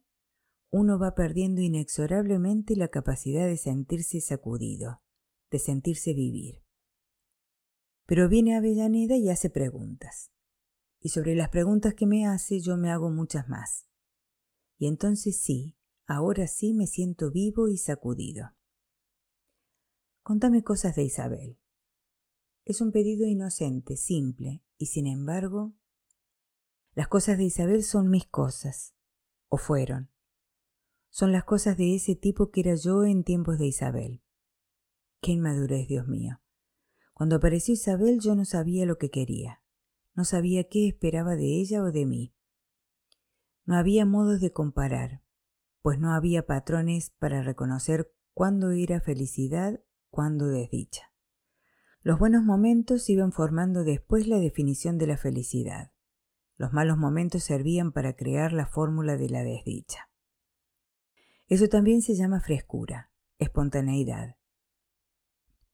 [0.70, 5.02] uno va perdiendo inexorablemente la capacidad de sentirse sacudido,
[5.50, 6.63] de sentirse vivir.
[8.06, 10.30] Pero viene Avellaneda y hace preguntas.
[11.00, 13.86] Y sobre las preguntas que me hace yo me hago muchas más.
[14.78, 18.54] Y entonces sí, ahora sí me siento vivo y sacudido.
[20.22, 21.58] Contame cosas de Isabel.
[22.64, 25.74] Es un pedido inocente, simple, y sin embargo,
[26.94, 28.94] las cosas de Isabel son mis cosas,
[29.48, 30.10] o fueron.
[31.10, 34.22] Son las cosas de ese tipo que era yo en tiempos de Isabel.
[35.20, 36.40] Qué inmadurez, Dios mío.
[37.14, 39.62] Cuando apareció Isabel yo no sabía lo que quería.
[40.14, 42.34] No sabía qué esperaba de ella o de mí.
[43.64, 45.22] No había modos de comparar,
[45.80, 51.12] pues no había patrones para reconocer cuándo era felicidad, cuándo desdicha.
[52.02, 55.92] Los buenos momentos iban formando después la definición de la felicidad.
[56.56, 60.10] Los malos momentos servían para crear la fórmula de la desdicha.
[61.46, 64.36] Eso también se llama frescura, espontaneidad.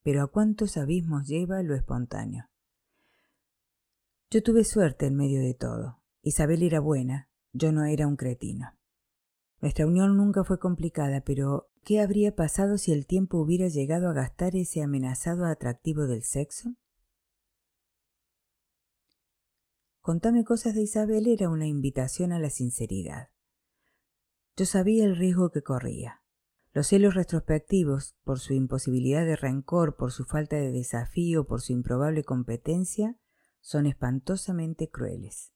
[0.03, 2.49] Pero ¿a cuántos abismos lleva lo espontáneo?
[4.31, 6.01] Yo tuve suerte en medio de todo.
[6.23, 8.79] Isabel era buena, yo no era un cretino.
[9.61, 14.15] Nuestra unión nunca fue complicada, pero ¿qué habría pasado si el tiempo hubiera llegado a
[14.15, 16.77] gastar ese amenazado atractivo del sexo?
[20.01, 23.29] Contame cosas de Isabel era una invitación a la sinceridad.
[24.57, 26.20] Yo sabía el riesgo que corría.
[26.73, 31.73] Los celos retrospectivos, por su imposibilidad de rencor, por su falta de desafío, por su
[31.73, 33.19] improbable competencia,
[33.61, 35.53] son espantosamente crueles.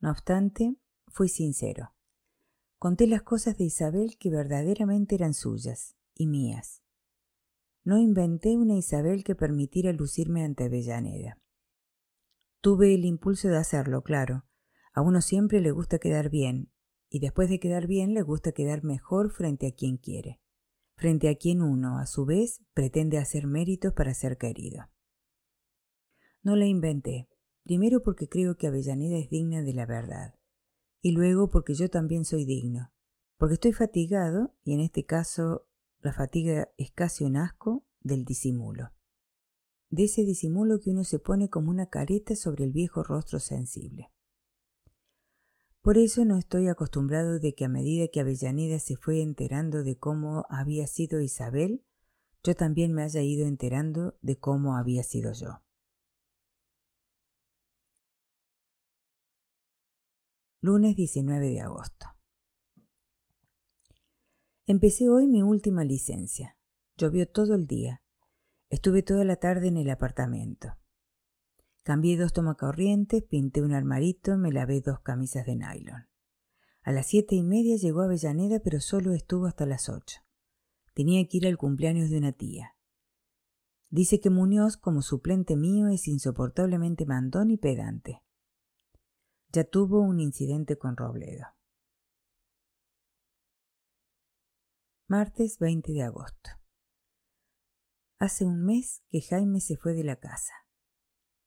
[0.00, 0.76] No obstante,
[1.08, 1.94] fui sincero.
[2.78, 6.82] Conté las cosas de Isabel que verdaderamente eran suyas y mías.
[7.84, 11.38] No inventé una Isabel que permitiera lucirme ante Avellaneda.
[12.60, 14.44] Tuve el impulso de hacerlo, claro.
[14.92, 16.72] A uno siempre le gusta quedar bien,
[17.08, 20.40] y después de quedar bien le gusta quedar mejor frente a quien quiere,
[20.96, 24.88] frente a quien uno, a su vez, pretende hacer méritos para ser querido.
[26.42, 27.28] No la inventé,
[27.62, 30.34] primero porque creo que Avellaneda es digna de la verdad,
[31.00, 32.92] y luego porque yo también soy digno,
[33.36, 35.66] porque estoy fatigado, y en este caso
[36.00, 38.92] la fatiga es casi un asco, del disimulo
[39.90, 44.10] de ese disimulo que uno se pone como una careta sobre el viejo rostro sensible.
[45.86, 49.96] Por eso no estoy acostumbrado de que a medida que Avellaneda se fue enterando de
[49.96, 51.86] cómo había sido Isabel,
[52.42, 55.62] yo también me haya ido enterando de cómo había sido yo.
[60.60, 62.06] Lunes 19 de agosto.
[64.66, 66.58] Empecé hoy mi última licencia.
[66.96, 68.02] Llovió todo el día
[68.70, 70.76] Estuve toda la tarde en el apartamento.
[71.86, 76.08] Cambié dos tomacorrientes, pinté un armarito, me lavé dos camisas de nylon.
[76.82, 80.20] A las siete y media llegó Avellaneda, pero solo estuvo hasta las ocho.
[80.94, 82.74] Tenía que ir al cumpleaños de una tía.
[83.88, 88.20] Dice que Muñoz, como suplente mío, es insoportablemente mandón y pedante.
[89.52, 91.46] Ya tuvo un incidente con Robledo.
[95.06, 96.50] Martes 20 de agosto.
[98.18, 100.65] Hace un mes que Jaime se fue de la casa.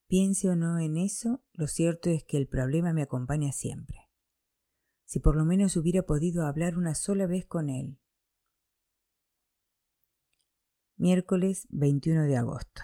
[0.09, 4.09] Piense o no en eso, lo cierto es que el problema me acompaña siempre.
[5.05, 7.99] Si por lo menos hubiera podido hablar una sola vez con él.
[10.97, 12.81] Miércoles 21 de agosto.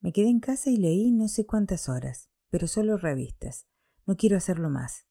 [0.00, 3.66] Me quedé en casa y leí no sé cuántas horas, pero solo revistas.
[4.04, 5.06] No quiero hacerlo más.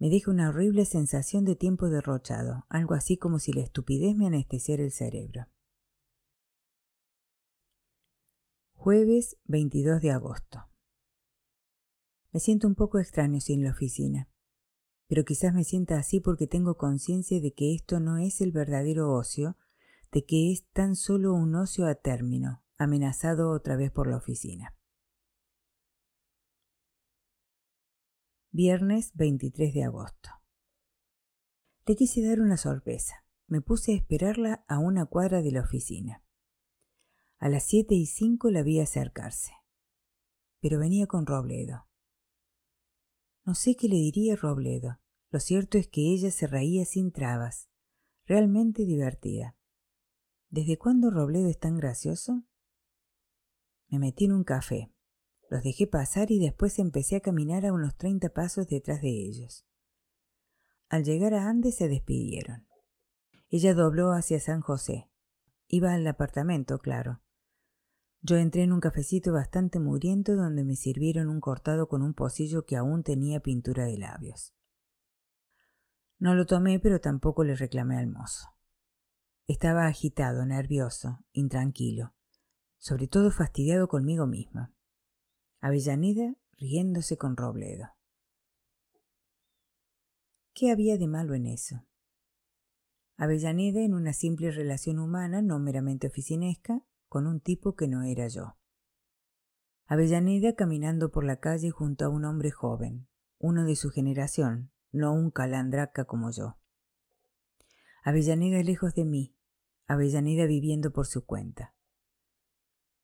[0.00, 4.26] Me deja una horrible sensación de tiempo derrochado, algo así como si la estupidez me
[4.26, 5.46] anestesiara el cerebro.
[8.84, 10.68] Jueves 22 de agosto.
[12.32, 14.28] Me siento un poco extraño sin la oficina,
[15.06, 19.12] pero quizás me sienta así porque tengo conciencia de que esto no es el verdadero
[19.12, 19.56] ocio,
[20.10, 24.76] de que es tan solo un ocio a término, amenazado otra vez por la oficina.
[28.50, 30.30] Viernes 23 de agosto.
[31.86, 33.24] Le quise dar una sorpresa.
[33.46, 36.21] Me puse a esperarla a una cuadra de la oficina.
[37.42, 39.50] A las siete y cinco la vi acercarse.
[40.60, 41.88] Pero venía con Robledo.
[43.44, 45.00] No sé qué le diría Robledo.
[45.32, 47.68] Lo cierto es que ella se reía sin trabas,
[48.26, 49.56] realmente divertida.
[50.50, 52.44] ¿Desde cuándo Robledo es tan gracioso?
[53.88, 54.92] Me metí en un café.
[55.50, 59.66] Los dejé pasar y después empecé a caminar a unos treinta pasos detrás de ellos.
[60.88, 62.68] Al llegar a Andes se despidieron.
[63.48, 65.10] Ella dobló hacia San José.
[65.66, 67.21] Iba al apartamento, claro.
[68.24, 72.64] Yo entré en un cafecito bastante muriento donde me sirvieron un cortado con un pocillo
[72.64, 74.54] que aún tenía pintura de labios.
[76.20, 78.46] No lo tomé, pero tampoco le reclamé al mozo.
[79.48, 82.14] Estaba agitado, nervioso, intranquilo,
[82.78, 84.72] sobre todo fastidiado conmigo mismo.
[85.60, 87.88] Avellaneda riéndose con Robledo.
[90.54, 91.84] ¿Qué había de malo en eso?
[93.16, 98.26] Avellaneda, en una simple relación humana, no meramente oficinesca, con un tipo que no era
[98.28, 98.56] yo.
[99.84, 103.06] Avellaneda caminando por la calle junto a un hombre joven,
[103.38, 106.56] uno de su generación, no un calandraca como yo.
[108.02, 109.36] Avellaneda lejos de mí,
[109.86, 111.74] Avellaneda viviendo por su cuenta.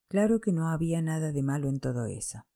[0.09, 2.47] Claro que no había nada de malo en todo eso.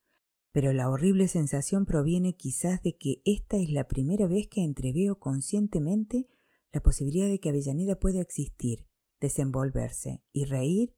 [0.53, 5.19] pero la horrible sensación proviene quizás de que esta es la primera vez que entreveo
[5.19, 6.29] conscientemente
[6.73, 8.87] la posibilidad de que Avellaneda pueda existir,
[9.21, 10.95] desenvolverse y reír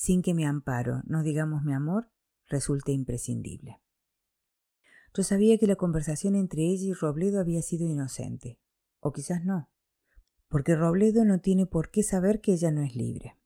[0.00, 2.10] sin que mi amparo, no digamos mi amor,
[2.48, 3.82] resulte imprescindible.
[5.12, 8.58] Yo sabía que la conversación entre ella y Robledo había sido inocente,
[9.00, 9.68] o quizás no,
[10.48, 13.36] porque Robledo no tiene por qué saber que ella no es libre.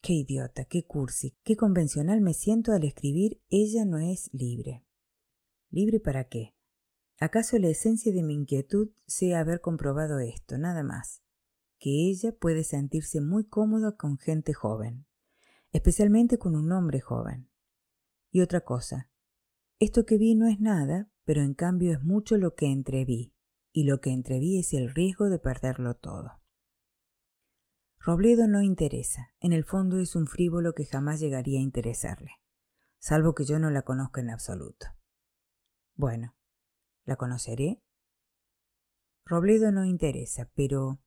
[0.00, 4.84] Qué idiota, qué cursi, qué convencional me siento al escribir ella no es libre.
[5.70, 6.56] ¿Libre para qué?
[7.20, 11.22] ¿Acaso la esencia de mi inquietud sea haber comprobado esto, nada más?
[11.78, 15.06] Que ella puede sentirse muy cómoda con gente joven,
[15.72, 17.50] especialmente con un hombre joven.
[18.30, 19.10] Y otra cosa,
[19.78, 23.34] esto que vi no es nada, pero en cambio es mucho lo que entreví,
[23.72, 26.40] y lo que entreví es el riesgo de perderlo todo.
[28.00, 32.32] Robledo no interesa, en el fondo es un frívolo que jamás llegaría a interesarle,
[32.98, 34.86] salvo que yo no la conozca en absoluto.
[35.94, 36.38] Bueno,
[37.08, 37.82] ¿La conoceré?
[39.24, 41.00] Robledo no interesa, pero...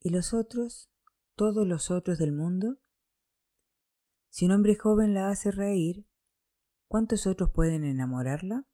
[0.00, 0.90] ¿Y los otros?
[1.36, 2.78] ¿Todos los otros del mundo?
[4.30, 6.06] Si un hombre joven la hace reír,
[6.88, 8.66] ¿cuántos otros pueden enamorarla?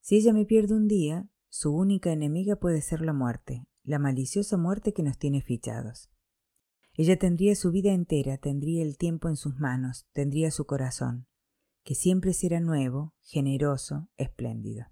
[0.00, 4.56] Si ella me pierde un día, su única enemiga puede ser la muerte, la maliciosa
[4.56, 6.10] muerte que nos tiene fichados.
[6.94, 11.28] Ella tendría su vida entera, tendría el tiempo en sus manos, tendría su corazón
[11.84, 14.86] que siempre será nuevo, generoso, espléndido.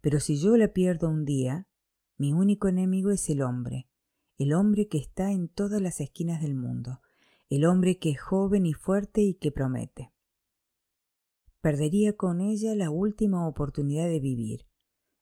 [0.00, 1.68] Pero si yo la pierdo un día,
[2.16, 3.87] mi único enemigo es el hombre,
[4.38, 7.00] el hombre que está en todas las esquinas del mundo,
[7.50, 10.12] el hombre que es joven y fuerte y que promete.
[11.60, 14.68] Perdería con ella la última oportunidad de vivir,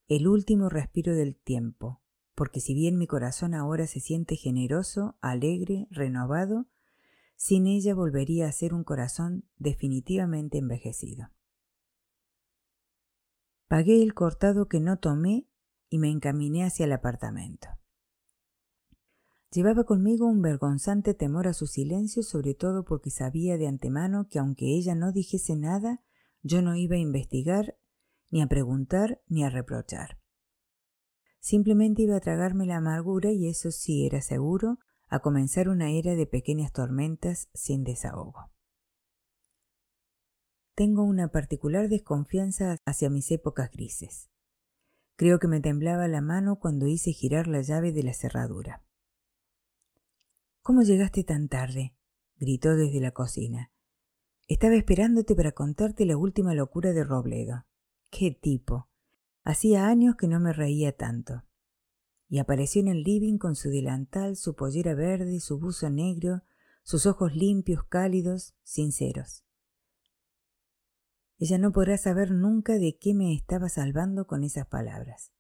[0.07, 2.03] el último respiro del tiempo,
[2.35, 6.67] porque si bien mi corazón ahora se siente generoso, alegre, renovado,
[7.37, 11.31] sin ella volvería a ser un corazón definitivamente envejecido.
[13.67, 15.49] Pagué el cortado que no tomé
[15.89, 17.69] y me encaminé hacia el apartamento.
[19.57, 24.39] Llevaba conmigo un vergonzante temor a su silencio, sobre todo porque sabía de antemano que
[24.39, 26.03] aunque ella no dijese nada,
[26.43, 27.79] yo no iba a investigar,
[28.31, 30.21] ni a preguntar, ni a reprochar.
[31.41, 34.79] Simplemente iba a tragarme la amargura y eso sí era seguro,
[35.09, 38.51] a comenzar una era de pequeñas tormentas sin desahogo.
[40.75, 44.29] Tengo una particular desconfianza hacia mis épocas grises.
[45.15, 48.86] Creo que me temblaba la mano cuando hice girar la llave de la cerradura.
[50.67, 51.95] ¿Cómo llegaste tan tarde?
[52.39, 53.71] gritó desde la cocina.
[54.49, 57.67] Estaba esperándote para contarte la última locura de Robledo.
[58.11, 58.89] ¡Qué tipo!
[59.45, 61.45] Hacía años que no me reía tanto
[62.29, 66.43] y apareció en el living con su delantal, su pollera verde, su buzo negro,
[66.83, 69.45] sus ojos limpios, cálidos, sinceros.
[71.39, 75.31] Ella no podrá saber nunca de qué me estaba salvando con esas palabras.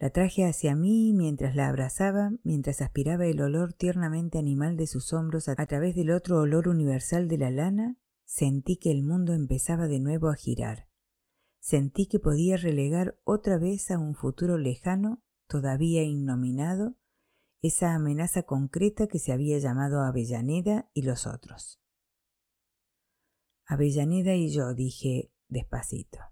[0.00, 5.12] La traje hacia mí mientras la abrazaba, mientras aspiraba el olor tiernamente animal de sus
[5.12, 9.88] hombros a través del otro olor universal de la lana, sentí que el mundo empezaba
[9.88, 10.88] de nuevo a girar.
[11.58, 16.96] Sentí que podía relegar otra vez a un futuro lejano todavía innominado,
[17.60, 21.78] esa amenaza concreta que se había llamado Avellaneda y los otros.
[23.66, 26.29] Avellaneda y yo, dije despacito.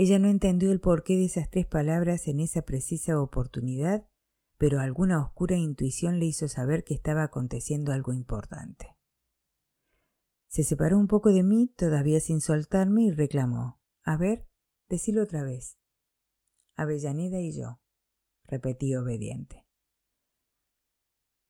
[0.00, 4.08] Ella no entendió el porqué de esas tres palabras en esa precisa oportunidad,
[4.56, 8.96] pero alguna oscura intuición le hizo saber que estaba aconteciendo algo importante.
[10.46, 14.46] Se separó un poco de mí, todavía sin soltarme, y reclamó A ver,
[14.88, 15.76] decilo otra vez.
[16.76, 17.80] Avellaneda y yo
[18.44, 19.66] repetí obediente.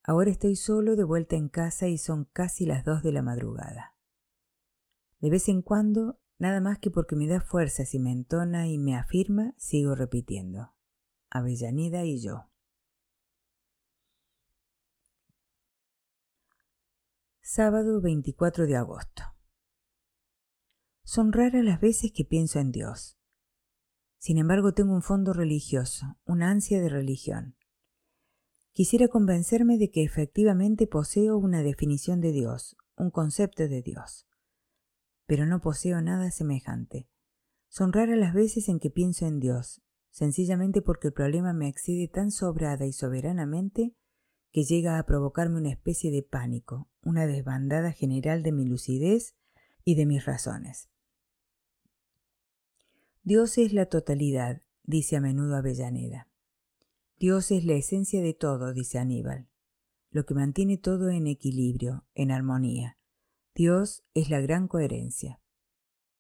[0.03, 3.95] Ahora estoy solo de vuelta en casa y son casi las dos de la madrugada.
[5.21, 8.79] De vez en cuando, nada más que porque me da fuerzas y me entona y
[8.79, 10.73] me afirma, sigo repitiendo.
[11.31, 12.51] Avellaneda y yo.
[17.43, 19.23] Sábado 24 de agosto.
[21.03, 23.19] Son raras las veces que pienso en Dios.
[24.19, 27.57] Sin embargo, tengo un fondo religioso, una ansia de religión.
[28.73, 34.28] Quisiera convencerme de que efectivamente poseo una definición de Dios, un concepto de Dios.
[35.29, 37.07] Pero no poseo nada semejante.
[37.69, 42.09] Son raras las veces en que pienso en Dios, sencillamente porque el problema me excede
[42.09, 43.95] tan sobrada y soberanamente
[44.53, 49.37] que llega a provocarme una especie de pánico, una desbandada general de mi lucidez
[49.85, 50.89] y de mis razones.
[53.23, 56.31] Dios es la totalidad, dice a menudo Avellaneda.
[57.19, 59.51] Dios es la esencia de todo, dice Aníbal,
[60.11, 62.98] lo que mantiene todo en equilibrio, en armonía,
[63.55, 65.41] Dios es la gran coherencia.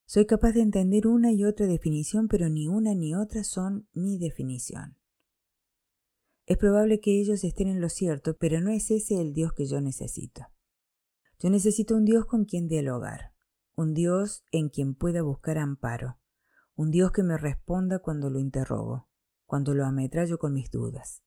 [0.06, 4.18] Soy capaz de entender una y otra definición, pero ni una ni otra son mi
[4.18, 4.96] definición.
[6.46, 9.66] Es probable que ellos estén en lo cierto, pero no es ese el Dios que
[9.66, 10.46] yo necesito.
[11.38, 13.34] Yo necesito un Dios con quien dialogar,
[13.76, 16.18] un Dios en quien pueda buscar amparo,
[16.74, 19.08] un Dios que me responda cuando lo interrogo,
[19.44, 21.22] cuando lo ametrallo con mis dudas.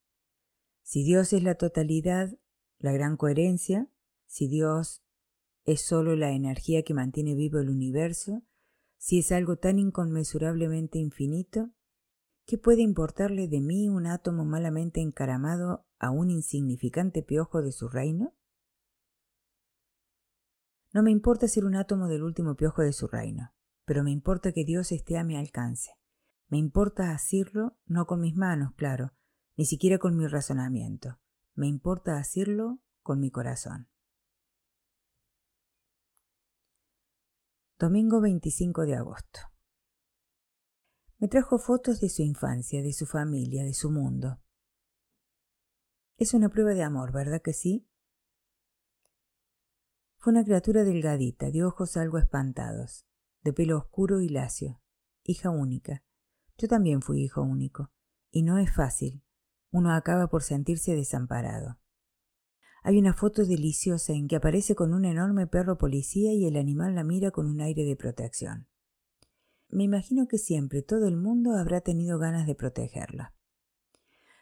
[0.81, 2.35] Si Dios es la totalidad,
[2.79, 3.89] la gran coherencia,
[4.25, 5.03] si Dios
[5.71, 8.43] es solo la energía que mantiene vivo el universo,
[8.97, 11.71] si es algo tan inconmensurablemente infinito,
[12.45, 17.87] ¿qué puede importarle de mí un átomo malamente encaramado a un insignificante piojo de su
[17.87, 18.35] reino?
[20.93, 23.53] No me importa ser un átomo del último piojo de su reino,
[23.85, 25.91] pero me importa que Dios esté a mi alcance.
[26.49, 29.13] Me importa asirlo no con mis manos, claro,
[29.55, 31.19] ni siquiera con mi razonamiento.
[31.55, 33.90] Me importa asirlo con mi corazón.
[37.81, 39.39] Domingo 25 de agosto.
[41.17, 44.39] Me trajo fotos de su infancia, de su familia, de su mundo.
[46.15, 47.89] Es una prueba de amor, ¿verdad que sí?
[50.19, 53.07] Fue una criatura delgadita, de ojos algo espantados,
[53.41, 54.79] de pelo oscuro y lacio,
[55.23, 56.03] hija única.
[56.59, 57.91] Yo también fui hijo único,
[58.29, 59.23] y no es fácil.
[59.71, 61.80] Uno acaba por sentirse desamparado.
[62.83, 66.95] Hay una foto deliciosa en que aparece con un enorme perro policía y el animal
[66.95, 68.67] la mira con un aire de protección.
[69.69, 73.35] Me imagino que siempre todo el mundo habrá tenido ganas de protegerla.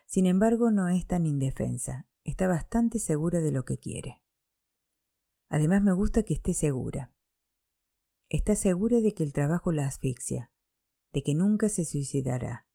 [0.06, 4.22] Sin embargo, no es tan indefensa, está bastante segura de lo que quiere.
[5.50, 7.12] Además me gusta que esté segura.
[8.30, 10.50] Está segura de que el trabajo la asfixia,
[11.12, 12.68] de que nunca se suicidará,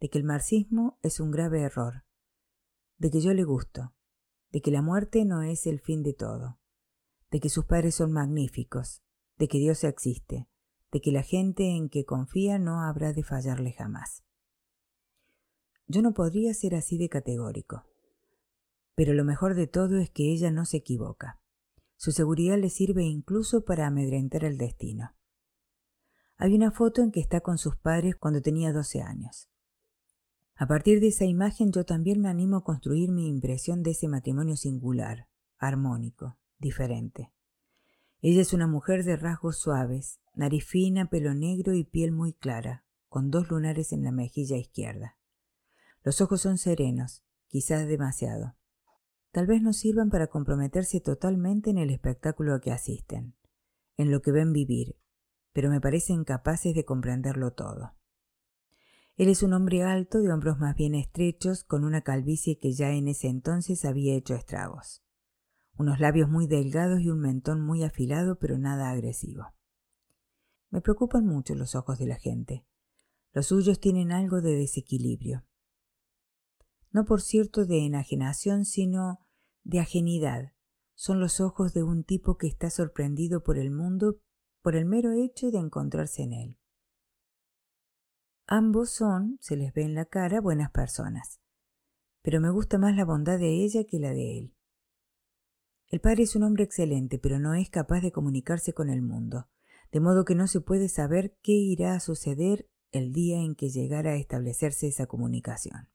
[0.00, 2.04] de que el marxismo es un grave error,
[2.98, 3.94] de que yo le gusto,
[4.50, 6.58] de que la muerte no es el fin de todo,
[7.30, 9.02] de que sus padres son magníficos,
[9.36, 10.48] de que Dios existe,
[10.90, 14.24] de que la gente en que confía no habrá de fallarle jamás.
[15.86, 17.84] Yo no podría ser así de categórico,
[18.94, 21.40] pero lo mejor de todo es que ella no se equivoca.
[21.96, 25.14] Su seguridad le sirve incluso para amedrentar el destino.
[26.36, 29.48] Hay una foto en que está con sus padres cuando tenía 12 años.
[30.60, 34.08] A partir de esa imagen yo también me animo a construir mi impresión de ese
[34.08, 37.32] matrimonio singular, armónico, diferente.
[38.22, 42.84] Ella es una mujer de rasgos suaves, nariz fina, pelo negro y piel muy clara,
[43.08, 45.16] con dos lunares en la mejilla izquierda.
[46.02, 48.56] Los ojos son serenos, quizás demasiado.
[49.30, 53.36] Tal vez no sirvan para comprometerse totalmente en el espectáculo a que asisten,
[53.96, 54.96] en lo que ven vivir,
[55.52, 57.97] pero me parecen capaces de comprenderlo todo.
[59.18, 62.92] Él es un hombre alto, de hombros más bien estrechos, con una calvicie que ya
[62.92, 65.02] en ese entonces había hecho estragos.
[65.76, 69.42] Unos labios muy delgados y un mentón muy afilado, pero nada agresivo.
[70.70, 72.64] Me preocupan mucho los ojos de la gente.
[73.32, 75.44] Los suyos tienen algo de desequilibrio.
[76.92, 79.26] No por cierto de enajenación, sino
[79.64, 80.52] de ajenidad.
[80.94, 84.20] Son los ojos de un tipo que está sorprendido por el mundo
[84.62, 86.58] por el mero hecho de encontrarse en él.
[88.50, 91.38] Ambos son, se les ve en la cara, buenas personas,
[92.22, 94.54] pero me gusta más la bondad de ella que la de él.
[95.88, 99.50] El padre es un hombre excelente, pero no es capaz de comunicarse con el mundo,
[99.92, 103.68] de modo que no se puede saber qué irá a suceder el día en que
[103.68, 105.90] llegara a establecerse esa comunicación.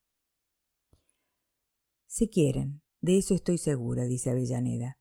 [2.06, 5.00] Si quieren, de eso estoy segura, dice Avellaneda,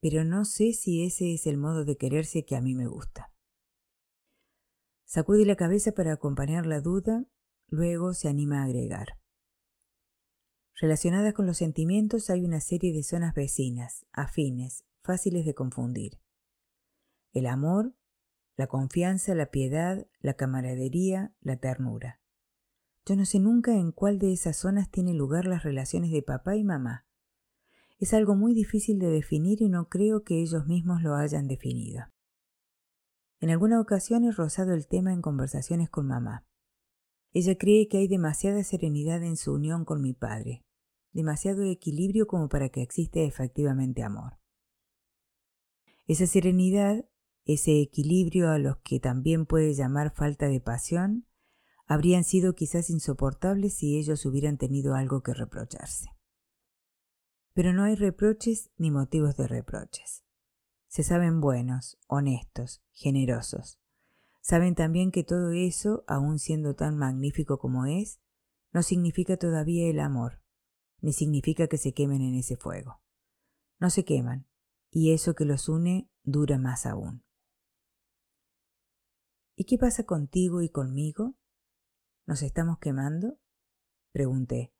[0.00, 3.33] pero no sé si ese es el modo de quererse que a mí me gusta.
[5.04, 7.24] Sacude la cabeza para acompañar la duda,
[7.68, 9.18] luego se anima a agregar.
[10.80, 16.20] Relacionadas con los sentimientos hay una serie de zonas vecinas, afines, fáciles de confundir.
[17.32, 17.94] El amor,
[18.56, 22.20] la confianza, la piedad, la camaradería, la ternura.
[23.06, 26.56] Yo no sé nunca en cuál de esas zonas tienen lugar las relaciones de papá
[26.56, 27.06] y mamá.
[27.98, 32.13] Es algo muy difícil de definir y no creo que ellos mismos lo hayan definido.
[33.44, 36.46] En alguna ocasión he rozado el tema en conversaciones con mamá.
[37.34, 40.64] Ella cree que hay demasiada serenidad en su unión con mi padre,
[41.12, 44.38] demasiado equilibrio como para que exista efectivamente amor.
[46.06, 47.04] Esa serenidad,
[47.44, 51.26] ese equilibrio a los que también puede llamar falta de pasión,
[51.86, 56.08] habrían sido quizás insoportables si ellos hubieran tenido algo que reprocharse.
[57.52, 60.23] Pero no hay reproches ni motivos de reproches
[60.94, 63.80] se saben buenos, honestos, generosos.
[64.40, 68.20] Saben también que todo eso, aun siendo tan magnífico como es,
[68.72, 70.40] no significa todavía el amor,
[71.00, 73.02] ni significa que se quemen en ese fuego.
[73.80, 74.46] No se queman,
[74.88, 77.24] y eso que los une dura más aún.
[79.56, 81.34] ¿Y qué pasa contigo y conmigo?
[82.24, 83.40] ¿Nos estamos quemando?
[84.12, 84.72] Pregunté,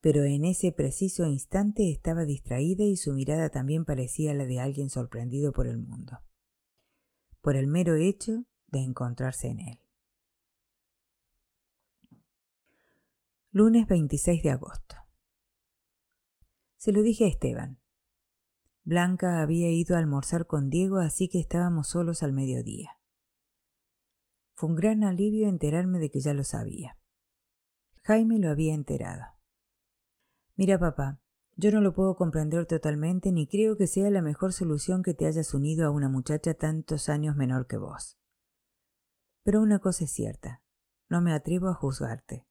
[0.00, 4.88] pero en ese preciso instante estaba distraída y su mirada también parecía la de alguien
[4.88, 6.20] sorprendido por el mundo,
[7.42, 9.80] por el mero hecho de encontrarse en él.
[13.52, 14.96] Lunes 26 de agosto.
[16.76, 17.80] Se lo dije a Esteban.
[18.84, 22.98] Blanca había ido a almorzar con Diego, así que estábamos solos al mediodía.
[24.54, 26.96] Fue un gran alivio enterarme de que ya lo sabía.
[28.02, 29.39] Jaime lo había enterado.
[30.60, 31.18] Mira, papá,
[31.56, 35.24] yo no lo puedo comprender totalmente ni creo que sea la mejor solución que te
[35.24, 38.18] hayas unido a una muchacha tantos años menor que vos.
[39.42, 40.62] Pero una cosa es cierta,
[41.08, 42.46] no me atrevo a juzgarte.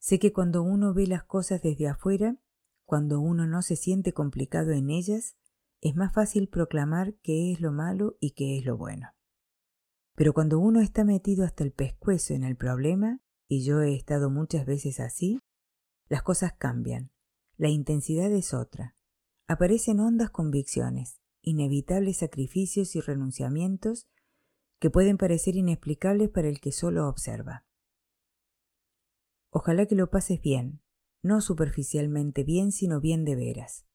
[0.00, 2.40] Sé que cuando uno ve las cosas desde afuera,
[2.84, 5.36] cuando uno no se siente complicado en ellas,
[5.80, 9.14] es más fácil proclamar qué es lo malo y qué es lo bueno.
[10.16, 14.28] Pero cuando uno está metido hasta el pescuezo en el problema, y yo he estado
[14.28, 15.38] muchas veces así,
[16.08, 17.12] las cosas cambian,
[17.58, 18.94] la intensidad es otra,
[19.48, 24.08] aparecen hondas convicciones, inevitables sacrificios y renunciamientos
[24.78, 27.66] que pueden parecer inexplicables para el que solo observa.
[29.50, 30.82] Ojalá que lo pases bien,
[31.20, 33.86] no superficialmente bien, sino bien de veras.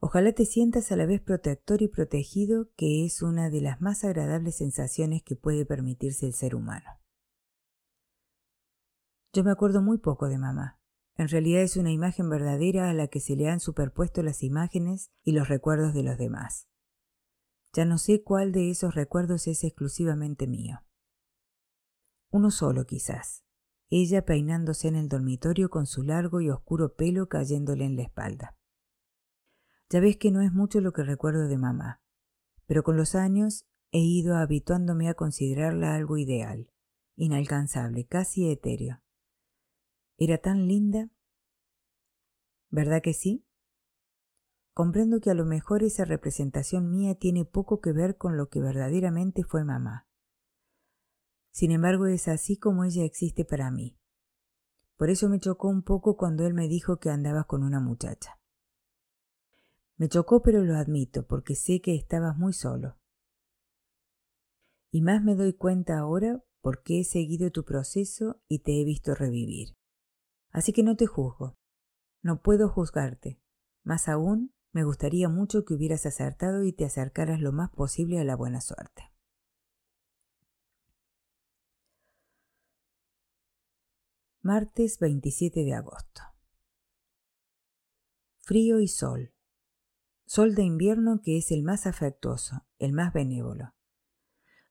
[0.00, 4.04] Ojalá te sientas a la vez protector y protegido, que es una de las más
[4.04, 6.90] agradables sensaciones que puede permitirse el ser humano.
[9.32, 10.78] Yo me acuerdo muy poco de mamá.
[11.16, 15.12] En realidad es una imagen verdadera a la que se le han superpuesto las imágenes
[15.22, 16.68] y los recuerdos de los demás.
[17.72, 20.84] Ya no sé cuál de esos recuerdos es exclusivamente mío.
[22.30, 23.44] Uno solo, quizás
[23.90, 28.56] ella peinándose en el dormitorio con su largo y oscuro pelo cayéndole en la espalda.
[29.88, 32.02] Ya ves que no es mucho lo que recuerdo de mamá,
[32.66, 36.72] pero con los años he ido habituándome a considerarla algo ideal,
[37.14, 39.03] inalcanzable, casi etéreo.
[40.16, 41.10] ¿Era tan linda?
[42.70, 43.44] ¿Verdad que sí?
[44.72, 48.60] Comprendo que a lo mejor esa representación mía tiene poco que ver con lo que
[48.60, 50.08] verdaderamente fue mamá.
[51.50, 53.96] Sin embargo, es así como ella existe para mí.
[54.96, 58.40] Por eso me chocó un poco cuando él me dijo que andabas con una muchacha.
[59.96, 62.98] Me chocó, pero lo admito, porque sé que estabas muy solo.
[64.90, 69.14] Y más me doy cuenta ahora porque he seguido tu proceso y te he visto
[69.14, 69.76] revivir.
[70.54, 71.58] Así que no te juzgo.
[72.22, 73.40] No puedo juzgarte.
[73.82, 78.24] Más aún, me gustaría mucho que hubieras acertado y te acercaras lo más posible a
[78.24, 79.02] la buena suerte.
[84.42, 86.22] Martes 27 de agosto.
[88.42, 89.34] Frío y sol.
[90.24, 93.74] Sol de invierno que es el más afectuoso, el más benévolo.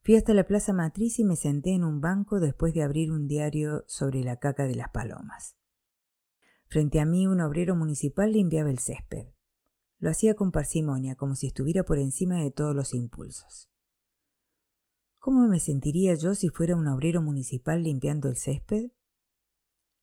[0.01, 3.27] Fui hasta la plaza matriz y me senté en un banco después de abrir un
[3.27, 5.57] diario sobre la caca de las palomas.
[6.73, 9.27] Frente a mí un obrero municipal limpiaba el césped.
[9.99, 13.69] Lo hacía con parsimonia, como si estuviera por encima de todos los impulsos.
[15.19, 18.89] ¿Cómo me sentiría yo si fuera un obrero municipal limpiando el césped?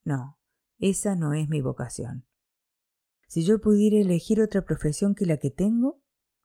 [0.04, 0.38] No,
[0.78, 2.24] esa no es mi vocación.
[3.26, 6.00] Si yo pudiera elegir otra profesión que la que tengo,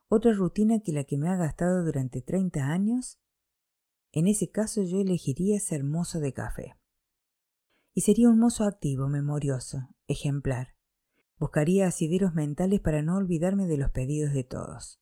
[0.09, 3.19] otra rutina que la que me ha gastado durante 30 años,
[4.11, 6.79] en ese caso yo elegiría ser mozo de café.
[7.93, 10.75] Y sería un mozo activo, memorioso, ejemplar.
[11.37, 15.01] Buscaría asideros mentales para no olvidarme de los pedidos de todos.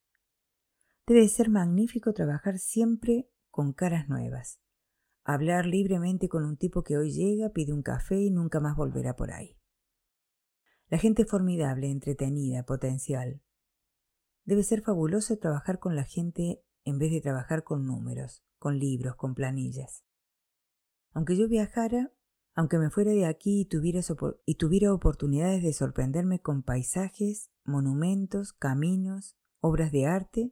[1.06, 4.60] Debe ser magnífico trabajar siempre con caras nuevas,
[5.24, 9.16] hablar libremente con un tipo que hoy llega, pide un café y nunca más volverá
[9.16, 9.58] por ahí.
[10.89, 13.41] La gente formidable, entretenida, potencial.
[14.45, 19.16] Debe ser fabuloso trabajar con la gente en vez de trabajar con números, con libros,
[19.16, 20.04] con planillas.
[21.12, 22.12] Aunque yo viajara,
[22.56, 24.01] aunque me fuera de aquí y tuviera,
[24.45, 30.51] y tuviera oportunidades de sorprenderme con paisajes, monumentos, caminos, obras de arte,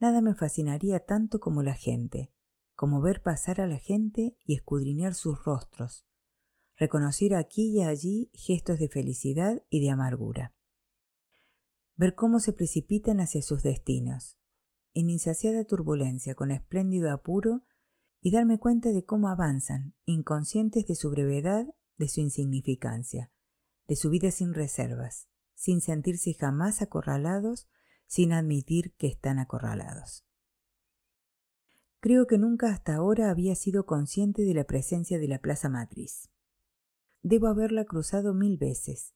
[0.00, 2.32] nada me fascinaría tanto como la gente,
[2.74, 6.04] como ver pasar a la gente y escudriñar sus rostros,
[6.76, 10.54] reconocer aquí y allí gestos de felicidad y de amargura,
[11.94, 14.38] ver cómo se precipitan hacia sus destinos,
[14.94, 17.62] en insaciada turbulencia, con espléndido apuro,
[18.22, 21.66] y darme cuenta de cómo avanzan, inconscientes de su brevedad,
[21.98, 23.32] de su insignificancia,
[23.88, 27.68] de su vida sin reservas, sin sentirse jamás acorralados,
[28.06, 30.24] sin admitir que están acorralados.
[31.98, 36.30] Creo que nunca hasta ahora había sido consciente de la presencia de la Plaza Matriz.
[37.22, 39.14] Debo haberla cruzado mil veces.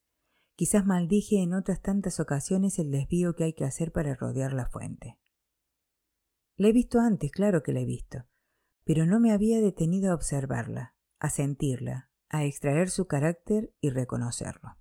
[0.57, 4.69] Quizás maldije en otras tantas ocasiones el desvío que hay que hacer para rodear la
[4.69, 5.19] fuente.
[6.57, 8.25] La he visto antes, claro que la he visto,
[8.87, 14.79] pero no me había detenido a observarla, a sentirla, a extraer su carácter y reconocerlo.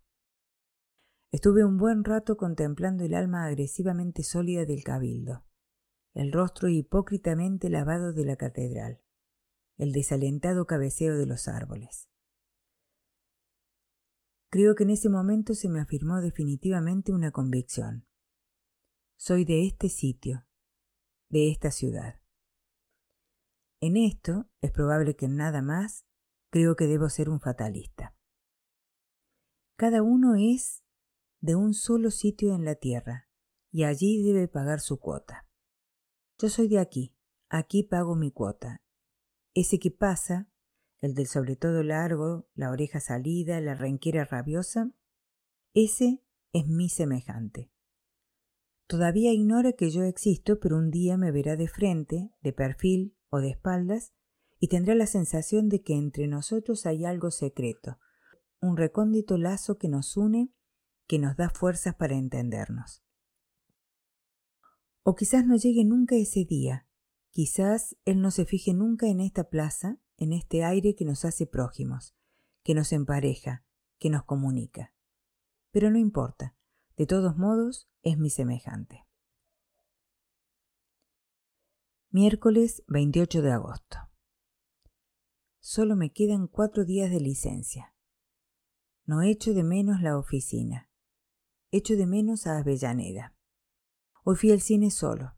[1.32, 5.44] Estuve un buen rato contemplando el alma agresivamente sólida del cabildo,
[6.14, 9.02] el rostro hipócritamente lavado de la catedral,
[9.78, 12.08] el desalentado cabeceo de los árboles.
[14.52, 18.06] Creo que en ese momento se me afirmó definitivamente una convicción.
[19.18, 20.46] Soy de este sitio,
[21.30, 22.22] de esta ciudad.
[23.82, 26.06] En esto, es probable que nada más,
[26.50, 28.16] creo que debo ser un fatalista.
[29.78, 30.84] Cada uno es
[31.42, 33.30] de un solo sitio en la tierra,
[33.72, 35.48] y allí debe pagar su cuota.
[36.40, 37.16] Yo soy de aquí,
[37.50, 38.82] aquí pago mi cuota.
[39.54, 40.50] Ese que pasa,
[41.02, 44.92] el del sobre todo largo, la oreja salida, la renquera rabiosa,
[45.74, 46.24] ese
[46.54, 47.70] es mi semejante.
[48.88, 53.40] Todavía ignora que yo existo, pero un día me verá de frente, de perfil o
[53.40, 54.14] de espaldas,
[54.60, 58.00] y tendrá la sensación de que entre nosotros hay algo secreto,
[58.62, 60.54] un recóndito lazo que nos une,
[61.08, 63.04] que nos da fuerzas para entendernos.
[65.04, 66.88] O quizás no llegue nunca ese día,
[67.30, 71.46] quizás Él no se fije nunca en esta plaza, en este aire que nos hace
[71.46, 72.16] prójimos,
[72.64, 73.66] que nos empareja,
[74.00, 74.94] que nos comunica.
[75.72, 76.56] Pero no importa,
[76.96, 79.06] de todos modos es mi semejante.
[82.18, 83.98] Miércoles 28 de agosto.
[85.60, 87.94] Solo me quedan cuatro días de licencia.
[89.04, 90.90] No echo de menos la oficina.
[91.72, 93.36] Echo de menos a Avellaneda.
[94.24, 95.36] Hoy fui al cine solo.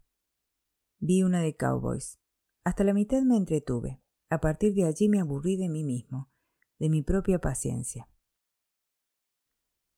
[0.99, 2.19] Vi una de Cowboys.
[2.63, 4.03] Hasta la mitad me entretuve.
[4.29, 6.29] A partir de allí me aburrí de mí mismo,
[6.77, 8.07] de mi propia paciencia.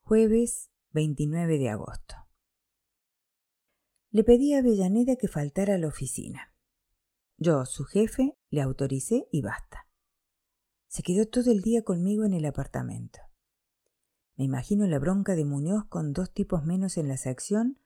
[0.03, 2.15] Jueves 29 de agosto.
[4.11, 6.55] Le pedí a Avellaneda que faltara a la oficina.
[7.41, 9.87] Yo, su jefe, le autoricé y basta.
[10.89, 13.19] Se quedó todo el día conmigo en el apartamento.
[14.35, 17.79] Me imagino la bronca de Muñoz con dos tipos menos en la sección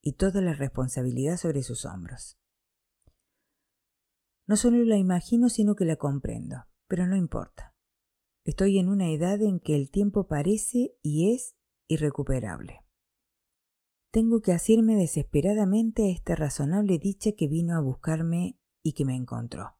[0.00, 2.38] y toda la responsabilidad sobre sus hombros.
[4.46, 7.74] No solo la imagino, sino que la comprendo, pero no importa.
[8.44, 11.56] Estoy en una edad en que el tiempo parece y es
[11.88, 12.80] irrecuperable.
[14.10, 19.16] Tengo que asirme desesperadamente a esta razonable dicha que vino a buscarme y que me
[19.16, 19.76] encontró.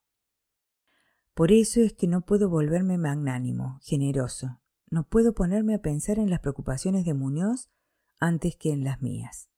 [1.34, 6.30] Por eso es que no puedo volverme magnánimo, generoso, no puedo ponerme a pensar en
[6.30, 7.70] las preocupaciones de Muñoz
[8.18, 9.50] antes que en las mías.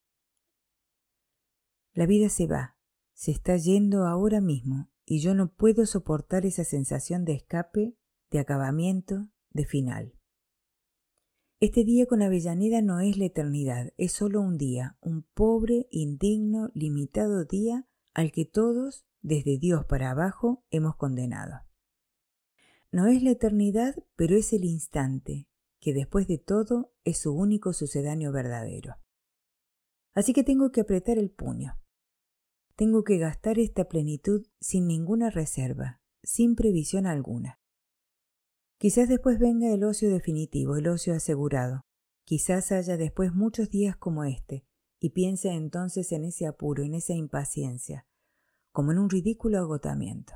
[1.95, 2.77] La vida se va,
[3.15, 7.97] se está yendo ahora mismo, y yo no puedo soportar esa sensación de escape,
[8.31, 10.19] de acabamiento, de final.
[11.61, 16.71] Este día con Avellaneda no es la eternidad, es solo un día, un pobre, indigno,
[16.75, 21.63] limitado día al que todos, desde Dios para abajo, hemos condenado.
[22.93, 25.49] No es la eternidad, pero es el instante,
[25.81, 28.95] que después de todo es su único sucedáneo verdadero.
[30.15, 31.77] Así que tengo que apretar el puño.
[32.77, 37.59] Tengo que gastar esta plenitud sin ninguna reserva, sin previsión alguna.
[38.79, 41.85] Quizás después venga el ocio definitivo, el ocio asegurado.
[42.25, 44.65] Quizás haya después muchos días como este,
[45.01, 48.07] y piense entonces en ese apuro, en esa impaciencia,
[48.77, 50.35] como en un ridículo agotamiento.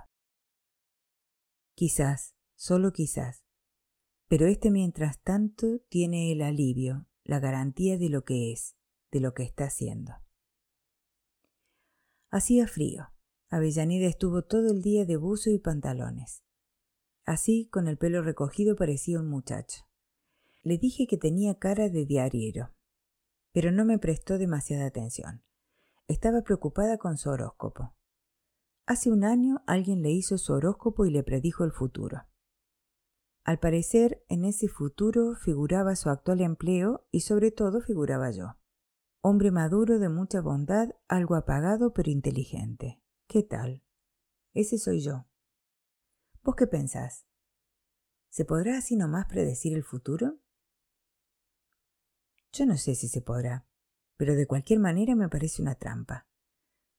[1.74, 3.44] Quizás, solo quizás.
[4.28, 8.78] Pero este mientras tanto tiene el alivio, la garantía de lo que es,
[9.10, 10.14] de lo que está haciendo.
[12.30, 13.12] Hacía frío.
[13.50, 16.42] Avellaneda estuvo todo el día de buzo y pantalones.
[17.26, 19.82] Así, con el pelo recogido, parecía un muchacho.
[20.62, 22.74] Le dije que tenía cara de diariero,
[23.52, 25.44] pero no me prestó demasiada atención.
[26.08, 27.99] Estaba preocupada con su horóscopo.
[28.90, 32.26] Hace un año alguien le hizo su horóscopo y le predijo el futuro.
[33.44, 38.56] Al parecer, en ese futuro figuraba su actual empleo y sobre todo figuraba yo.
[39.20, 43.00] Hombre maduro de mucha bondad, algo apagado pero inteligente.
[43.28, 43.84] ¿Qué tal?
[44.54, 45.28] Ese soy yo.
[46.42, 47.28] ¿Vos qué pensás?
[48.28, 50.40] ¿Se podrá así nomás predecir el futuro?
[52.50, 53.68] Yo no sé si se podrá,
[54.16, 56.26] pero de cualquier manera me parece una trampa.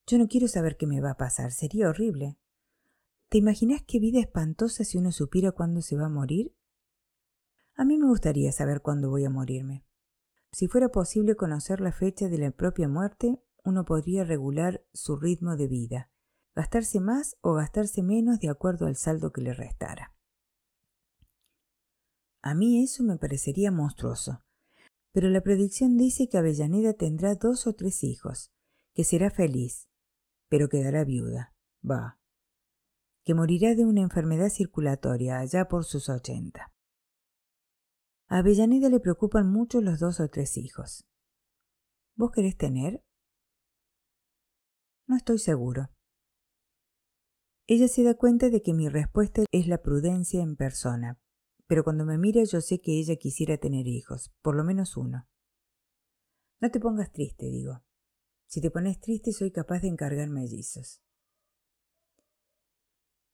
[0.08, 2.38] Yo no quiero saber qué me va a pasar, sería horrible.
[3.30, 6.54] ¿Te imaginas qué vida espantosa si uno supiera cuándo se va a morir?
[7.76, 9.86] A mí me gustaría saber cuándo voy a morirme.
[10.52, 15.56] Si fuera posible conocer la fecha de la propia muerte, uno podría regular su ritmo
[15.56, 16.12] de vida,
[16.56, 20.14] gastarse más o gastarse menos de acuerdo al saldo que le restara.
[22.42, 24.44] A mí eso me parecería monstruoso,
[25.12, 28.52] pero la predicción dice que Avellaneda tendrá dos o tres hijos,
[28.94, 29.88] que será feliz,
[30.52, 31.56] pero quedará viuda.
[31.82, 32.20] Va.
[33.24, 36.74] Que morirá de una enfermedad circulatoria allá por sus ochenta.
[38.28, 41.08] A Avellaneda le preocupan mucho los dos o tres hijos.
[42.18, 43.02] ¿Vos querés tener?
[45.08, 45.90] No estoy seguro.
[47.66, 51.18] Ella se da cuenta de que mi respuesta es la prudencia en persona,
[51.66, 55.30] pero cuando me mira yo sé que ella quisiera tener hijos, por lo menos uno.
[56.60, 57.86] No te pongas triste, digo.
[58.52, 61.02] Si te pones triste soy capaz de encargar mellizos.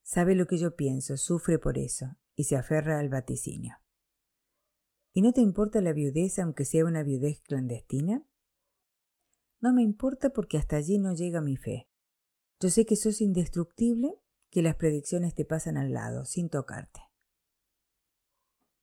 [0.03, 3.77] Sabe lo que yo pienso, sufre por eso, y se aferra al vaticinio.
[5.13, 8.27] ¿Y no te importa la viudez aunque sea una viudez clandestina?
[9.59, 11.89] No me importa porque hasta allí no llega mi fe.
[12.59, 17.01] Yo sé que sos indestructible, que las predicciones te pasan al lado, sin tocarte.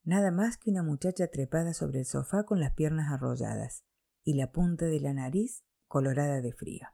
[0.02, 3.84] Nada más que una muchacha trepada sobre el sofá con las piernas arrolladas
[4.24, 5.62] y la punta de la nariz
[5.94, 6.88] colorada de frío.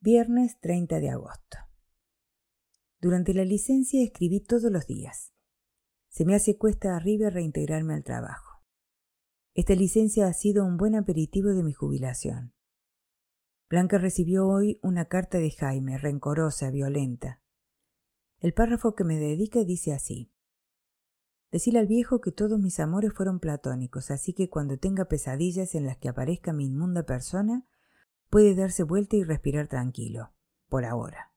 [0.00, 1.58] Viernes 30 de agosto.
[3.02, 5.34] Durante la licencia escribí todos los días.
[6.08, 8.64] Se me hace cuesta arriba reintegrarme al trabajo.
[9.52, 12.54] Esta licencia ha sido un buen aperitivo de mi jubilación.
[13.68, 17.42] Blanca recibió hoy una carta de Jaime, rencorosa, violenta.
[18.38, 20.32] El párrafo que me dedica dice así.
[21.50, 25.84] Decile al viejo que todos mis amores fueron platónicos, así que cuando tenga pesadillas en
[25.84, 27.66] las que aparezca mi inmunda persona,
[28.28, 30.32] puede darse vuelta y respirar tranquilo,
[30.68, 31.32] por ahora.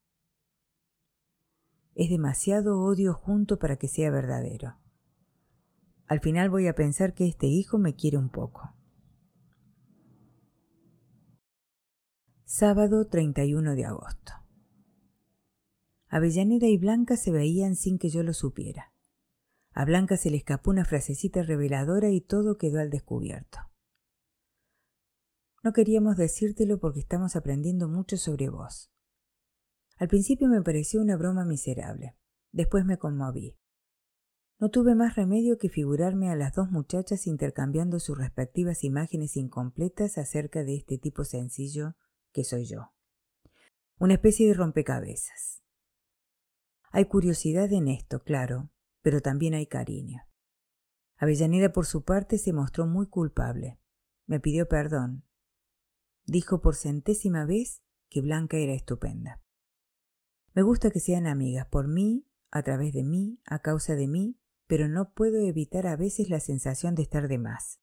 [1.95, 4.77] Es demasiado odio junto para que sea verdadero.
[6.05, 8.75] Al final voy a pensar que este hijo me quiere un poco.
[12.45, 14.33] Sábado 31 de agosto.
[16.07, 18.92] Avellaneda y Blanca se veían sin que yo lo supiera.
[19.73, 23.59] A Blanca se le escapó una frasecita reveladora y todo quedó al descubierto.
[25.63, 28.91] No queríamos decírtelo porque estamos aprendiendo mucho sobre vos.
[29.97, 32.17] Al principio me pareció una broma miserable.
[32.51, 33.57] Después me conmoví.
[34.59, 40.17] No tuve más remedio que figurarme a las dos muchachas intercambiando sus respectivas imágenes incompletas
[40.17, 41.95] acerca de este tipo sencillo
[42.31, 42.93] que soy yo.
[43.97, 45.63] Una especie de rompecabezas.
[46.91, 48.72] Hay curiosidad en esto, claro,
[49.03, 50.23] pero también hay cariño.
[51.17, 53.79] Avellaneda por su parte se mostró muy culpable.
[54.25, 55.25] Me pidió perdón.
[56.25, 59.41] Dijo por centésima vez que Blanca era estupenda.
[60.53, 64.39] Me gusta que sean amigas por mí, a través de mí, a causa de mí,
[64.67, 67.79] pero no puedo evitar a veces la sensación de estar de más.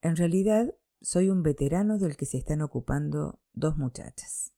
[0.00, 4.53] En realidad, soy un veterano del que se están ocupando dos muchachas.